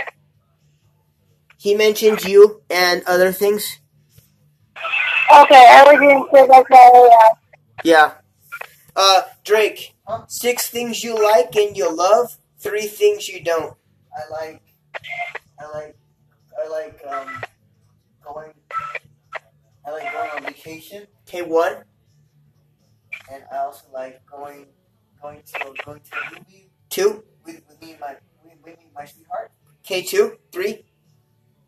[1.58, 3.80] He mentioned you and other things.
[5.32, 7.38] Okay, I was going to say that's all
[7.84, 8.14] Yeah.
[8.96, 9.96] Uh, Drake,
[10.28, 13.76] six things you like and you love, three things you don't.
[14.16, 14.62] I like,
[15.60, 15.98] I like,
[16.64, 17.42] I like um,
[18.24, 18.54] going.
[19.86, 21.84] I like going on vacation, Okay, one.
[23.32, 24.68] and I also like going,
[25.22, 27.24] going to going to a movie Two.
[27.46, 29.52] with, with me and my with, with me and my sweetheart,
[29.84, 30.86] K two Three.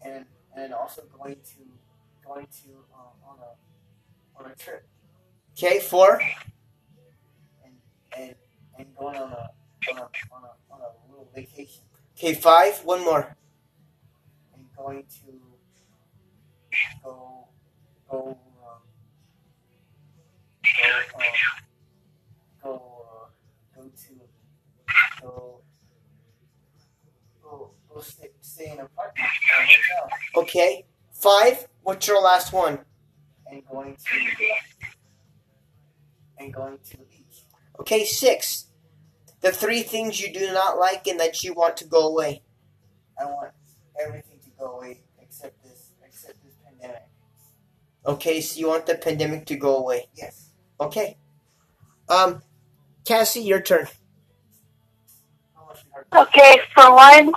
[0.03, 0.25] and
[0.55, 4.87] and also going to going to um, on a on a trip,
[5.55, 6.21] K four.
[7.63, 7.73] and
[8.17, 8.35] and
[8.77, 9.49] and going on a
[9.89, 11.83] on a on a, on a little vacation,
[12.15, 12.81] K five.
[12.83, 13.35] One more.
[14.83, 15.31] Going to
[17.03, 17.47] go
[18.09, 18.35] go um,
[20.63, 20.81] go
[21.13, 21.21] um,
[22.63, 22.71] go
[23.11, 23.27] uh,
[23.75, 24.13] go to
[25.21, 25.61] go
[27.43, 30.85] go go stay, stay in a hotel Okay.
[31.11, 31.67] Five.
[31.83, 32.79] What's your last one?
[33.51, 34.11] and going to
[36.37, 37.43] and going to the beach.
[37.79, 38.67] Okay, six.
[39.41, 42.43] The three things you do not like and that you want to go away.
[43.19, 43.51] I want
[44.61, 47.07] go away except this except this pandemic.
[48.05, 50.07] Okay, so you want the pandemic to go away.
[50.15, 50.51] Yes.
[50.79, 51.17] Okay.
[52.09, 52.41] Um,
[53.05, 53.87] Cassie, your turn.
[55.55, 56.27] How much we heard?
[56.27, 57.31] Okay, for one,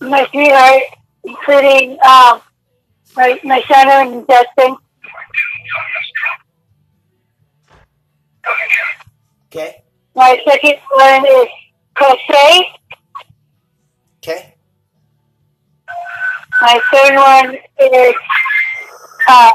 [0.00, 0.82] my sweetheart,
[1.24, 2.40] including um,
[3.16, 4.76] my my son and Justin.
[9.46, 9.84] Okay.
[10.14, 11.48] My second one is
[11.94, 12.68] crochet.
[14.18, 14.53] Okay.
[16.60, 18.14] My third one is
[19.28, 19.50] uh,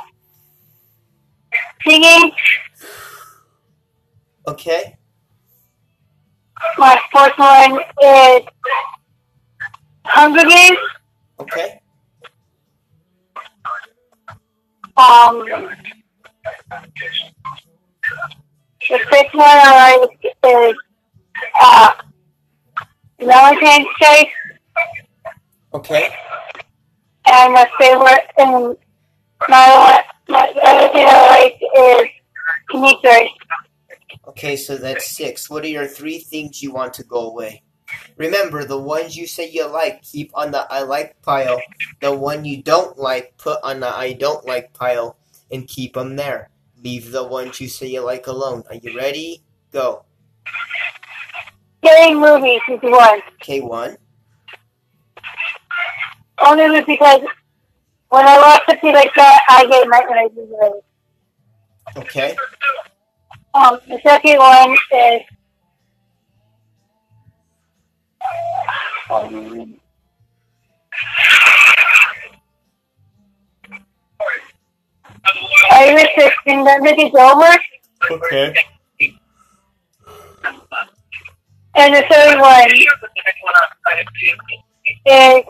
[1.86, 2.32] singing.
[4.48, 4.98] Okay.
[6.78, 8.42] My fourth one is
[10.06, 10.78] Hunger Games.
[11.40, 11.82] Okay.
[14.98, 15.46] Um,
[18.90, 20.76] the fifth one I like is
[21.62, 21.94] uh,
[23.20, 24.32] Valentine's Day.
[25.74, 26.10] Okay.
[27.32, 28.78] And my favorite and
[29.48, 32.08] my, my other thing I like is
[32.72, 33.32] Dimitri.
[34.28, 35.50] Okay, so that's six.
[35.50, 37.64] What are your three things you want to go away?
[38.18, 41.60] Remember, the ones you say you like, keep on the I like pile.
[42.02, 45.18] The one you don't like, put on the I don't like pile
[45.52, 46.50] and keep them there.
[46.84, 48.64] Leave the ones you say you like alone.
[48.70, 49.44] Are you ready?
[49.72, 50.06] Go.
[51.82, 53.22] Getting movies is one.
[53.42, 53.98] Okay, one.
[56.46, 57.22] Only because
[58.10, 60.82] when I watch something like that, I get nightmares usually.
[61.98, 62.36] Okay.
[63.54, 65.22] Um, the second one is
[69.10, 69.80] um,
[75.72, 77.60] I wish this pandemic is over.
[78.12, 78.56] Okay.
[81.76, 82.72] And the third one
[85.06, 85.44] is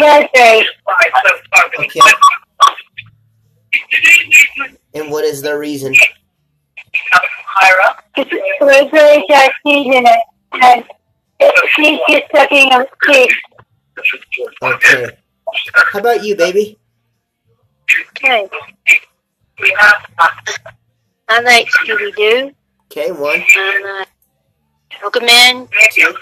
[0.00, 0.64] Wednesday.
[1.78, 2.00] Okay.
[4.94, 5.94] And what is the reason?
[8.60, 10.20] Wednesday has cheese in it,
[10.52, 10.84] and
[11.40, 13.34] it, she's just sucking a cheese.
[14.62, 15.06] Okay.
[15.74, 16.78] How about you, baby?
[18.10, 18.48] Okay.
[21.28, 22.52] I like Scooby Doo.
[22.90, 23.42] Okay, one.
[23.56, 24.08] I like
[25.02, 25.68] Pokemon.
[25.92, 26.14] Two.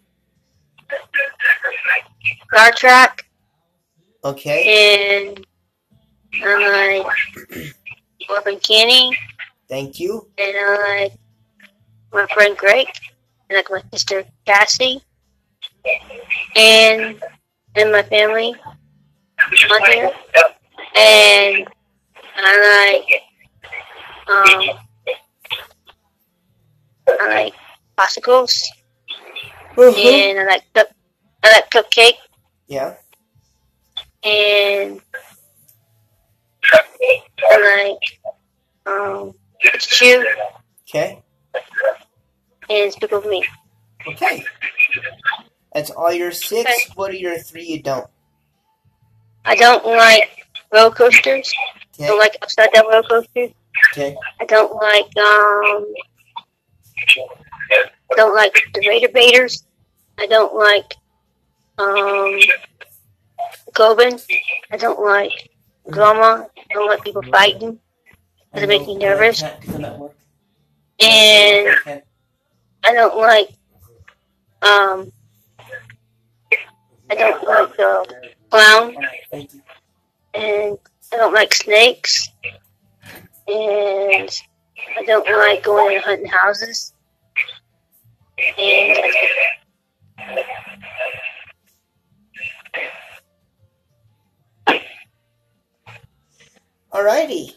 [2.52, 3.26] Star Trek
[4.26, 5.28] Okay.
[5.28, 5.46] and
[6.44, 7.08] I like
[8.30, 9.12] Orphan Kenny
[9.70, 10.28] Thank you.
[10.38, 11.14] and I like
[12.14, 13.12] my friend Greg and
[13.54, 15.01] like my sister Cassie
[16.56, 17.22] and
[17.76, 18.56] and my family
[19.72, 20.12] on here
[20.95, 21.68] and
[22.38, 23.22] I like
[24.28, 24.78] um
[27.20, 27.54] I like
[27.97, 28.64] popsicles
[29.78, 30.88] and I like cup
[31.43, 32.18] I like cupcake
[32.68, 32.95] Yeah.
[34.24, 35.01] and
[37.51, 38.04] I like
[38.86, 39.34] um
[39.80, 40.26] chew
[40.89, 41.22] Okay.
[42.70, 43.45] And Speak of Me.
[44.07, 44.45] Okay.
[45.74, 46.70] That's all your six.
[46.70, 46.93] Okay.
[46.95, 48.07] What are your three you don't?
[49.45, 51.53] I don't like roller coasters.
[51.99, 53.51] I don't like upside down roller coasters.
[53.91, 54.16] Okay.
[54.39, 55.93] I don't like um
[58.11, 59.64] I don't like the Raider Baiters.
[60.20, 60.95] I don't like
[61.78, 62.39] um
[63.74, 64.20] Gobin.
[64.72, 65.49] I don't like
[65.89, 66.47] drama.
[66.57, 67.80] I don't like people fighting.
[68.53, 69.41] Does it make me nervous?
[69.41, 70.11] Can't do the.
[70.99, 72.03] And
[72.84, 73.50] I don't like
[74.62, 75.12] um
[77.10, 78.96] I don't like the clown
[80.34, 80.78] and
[81.12, 82.30] I don't like snakes
[83.48, 84.30] and
[84.98, 86.94] I don't like going and hunting houses
[88.58, 88.98] and.
[96.92, 97.56] Alrighty.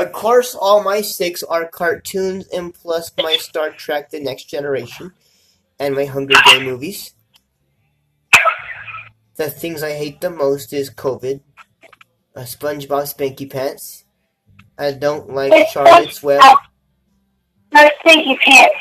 [0.00, 5.12] Of course, all my six are cartoons and plus my Star Trek The Next Generation
[5.78, 7.12] and my Hunger Game movies.
[9.34, 11.42] The things I hate the most is COVID,
[12.34, 14.06] uh, SpongeBob Spanky Pants.
[14.78, 16.40] I don't like Charlotte's Web.
[18.02, 18.72] Think you can't.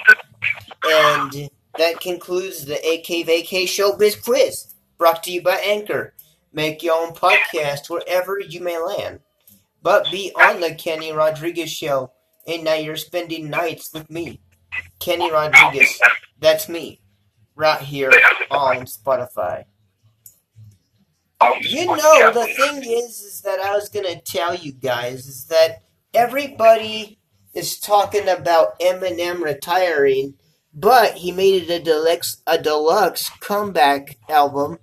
[0.87, 6.13] And that concludes the AK Vacay Showbiz Quiz, brought to you by Anchor.
[6.53, 9.19] Make your own podcast wherever you may land.
[9.81, 12.11] But be on the Kenny Rodriguez Show,
[12.47, 14.41] and now you're spending nights with me,
[14.99, 15.99] Kenny Rodriguez.
[16.39, 17.01] That's me,
[17.55, 18.11] right here
[18.51, 19.65] on Spotify.
[21.61, 25.83] You know, the thing is, is that I was gonna tell you guys is that
[26.13, 27.19] everybody
[27.53, 30.33] is talking about Eminem retiring,
[30.73, 34.79] but he made it a deluxe a deluxe comeback album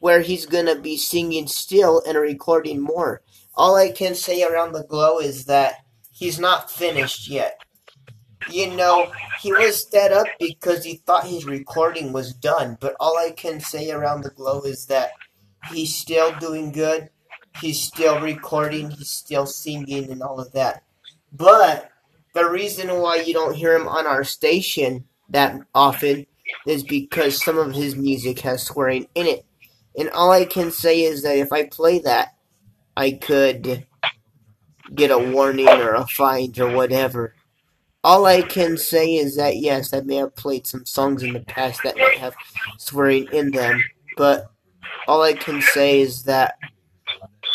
[0.00, 3.22] where he's gonna be singing still and recording more.
[3.60, 7.60] All I can say around the glow is that he's not finished yet.
[8.50, 13.18] You know, he was set up because he thought his recording was done, but all
[13.18, 15.10] I can say around the glow is that
[15.70, 17.10] he's still doing good.
[17.60, 20.82] He's still recording, he's still singing and all of that.
[21.30, 21.90] But
[22.32, 26.24] the reason why you don't hear him on our station that often
[26.66, 29.44] is because some of his music has swearing in it.
[29.98, 32.36] And all I can say is that if I play that,
[32.96, 33.86] I could
[34.94, 37.34] get a warning or a fine or whatever.
[38.02, 41.40] All I can say is that yes, I may have played some songs in the
[41.40, 42.34] past that might have
[42.78, 43.82] swearing in them,
[44.16, 44.50] but
[45.06, 46.56] all I can say is that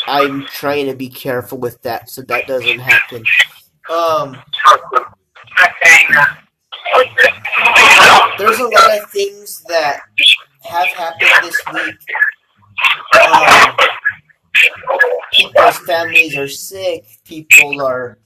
[0.06, 3.24] I'm trying to be careful with that so that doesn't happen.
[3.90, 4.36] Um,
[8.38, 10.00] there's a lot of things that
[10.64, 11.96] have happened this week.
[13.20, 13.76] Um,
[15.32, 17.04] people's families are sick.
[17.24, 18.18] People are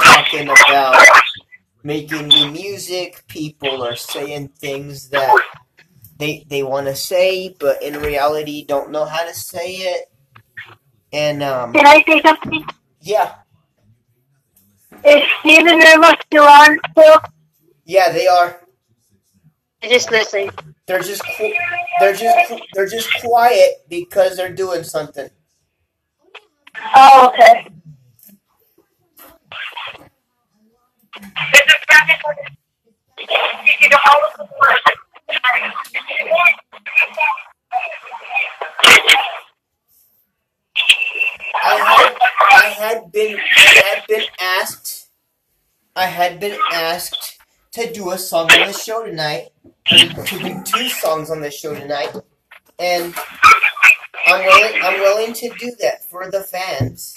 [0.00, 1.06] talking about
[1.84, 3.24] making new music.
[3.28, 5.42] People are saying things that
[6.18, 10.06] they they want to say, but in reality don't know how to say it.
[11.12, 12.64] And um, Can I say something?
[13.00, 13.34] yeah,
[15.04, 17.20] Is Steven Irma still on still?
[17.84, 18.60] yeah, they are.
[19.82, 20.50] I just listening.
[20.86, 21.54] They're just qu-
[22.00, 25.30] they're just they're just quiet because they're doing something.
[26.94, 27.68] Oh, okay.
[41.64, 42.16] I had
[42.50, 45.08] I had been I had been asked
[45.96, 47.38] I had been asked
[47.72, 49.48] to do a song on the show tonight.
[49.86, 52.14] To do two songs on the show tonight.
[52.78, 53.14] And
[54.26, 57.14] I'm willing I'm willing to do that for the fans.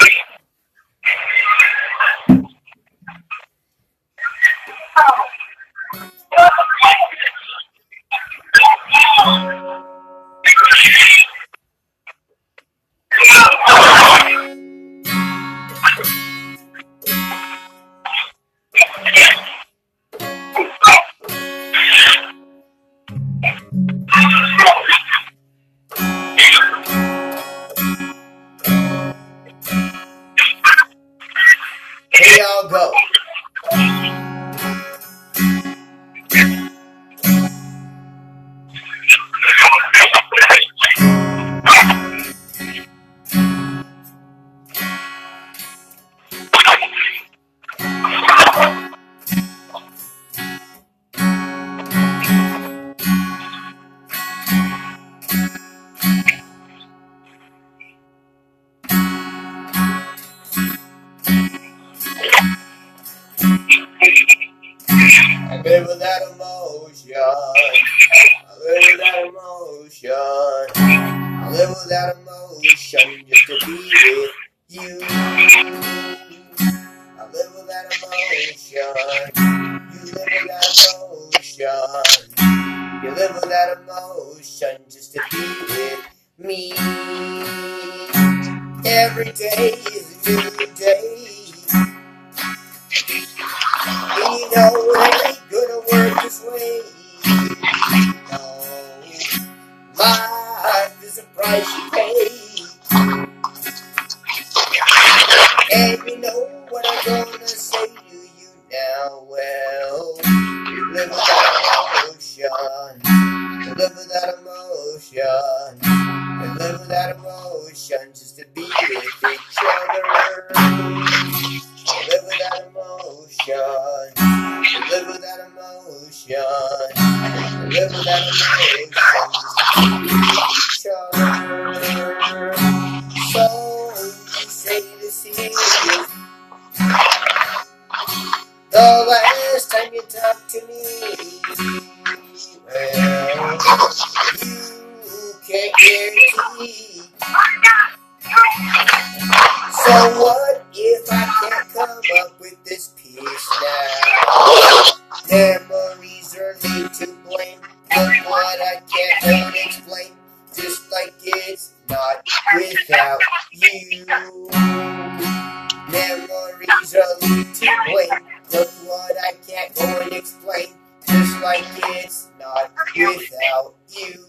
[167.17, 168.09] To wait.
[168.53, 170.67] Look what I can't go and explain.
[171.07, 171.63] Just like
[171.99, 174.25] it's not without you.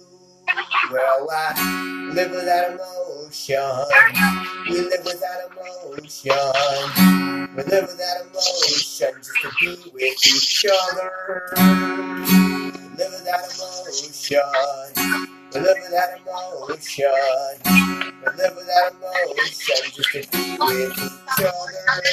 [0.93, 3.63] Well, I live without emotion.
[4.69, 6.33] We live without emotion.
[7.57, 11.13] We live without emotion just to be with each other.
[11.57, 15.30] We live without emotion.
[15.55, 17.13] We live without emotion.
[17.65, 22.11] We live without emotion just to be with each other.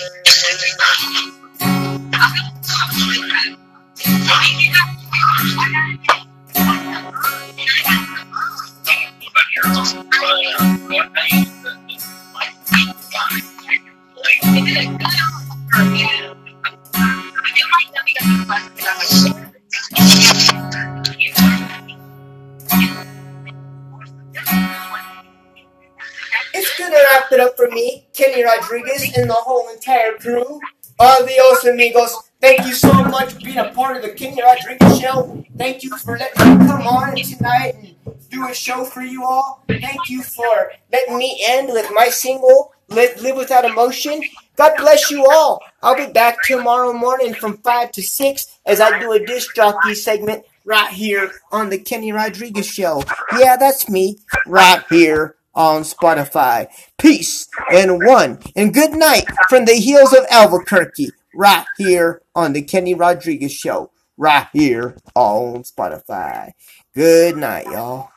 [26.78, 30.59] Gonna wrap it up for me, Kenny Rodriguez, and the whole entire crew.
[30.99, 32.15] Adios, amigos.
[32.39, 35.43] Thank you so much for being a part of the Kenny Rodriguez show.
[35.57, 37.95] Thank you for letting me come on tonight and
[38.30, 39.63] do a show for you all.
[39.67, 44.21] Thank you for letting me end with my single, Live, Live Without Emotion.
[44.55, 45.61] God bless you all.
[45.82, 49.95] I'll be back tomorrow morning from 5 to 6 as I do a disc jockey
[49.95, 53.03] segment right here on the Kenny Rodriguez show.
[53.38, 56.67] Yeah, that's me right here on Spotify.
[56.99, 62.63] Peace and one and good night from the hills of Albuquerque, right here on the
[62.63, 66.53] Kenny Rodriguez Show, right here on Spotify.
[66.95, 68.11] Good night, y'all.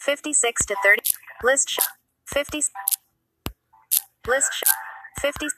[0.00, 1.02] 56 to 30.
[1.44, 1.78] List sh-
[2.26, 2.62] 50.
[4.26, 4.62] List sh-
[5.20, 5.48] 50.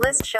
[0.00, 0.36] List sh-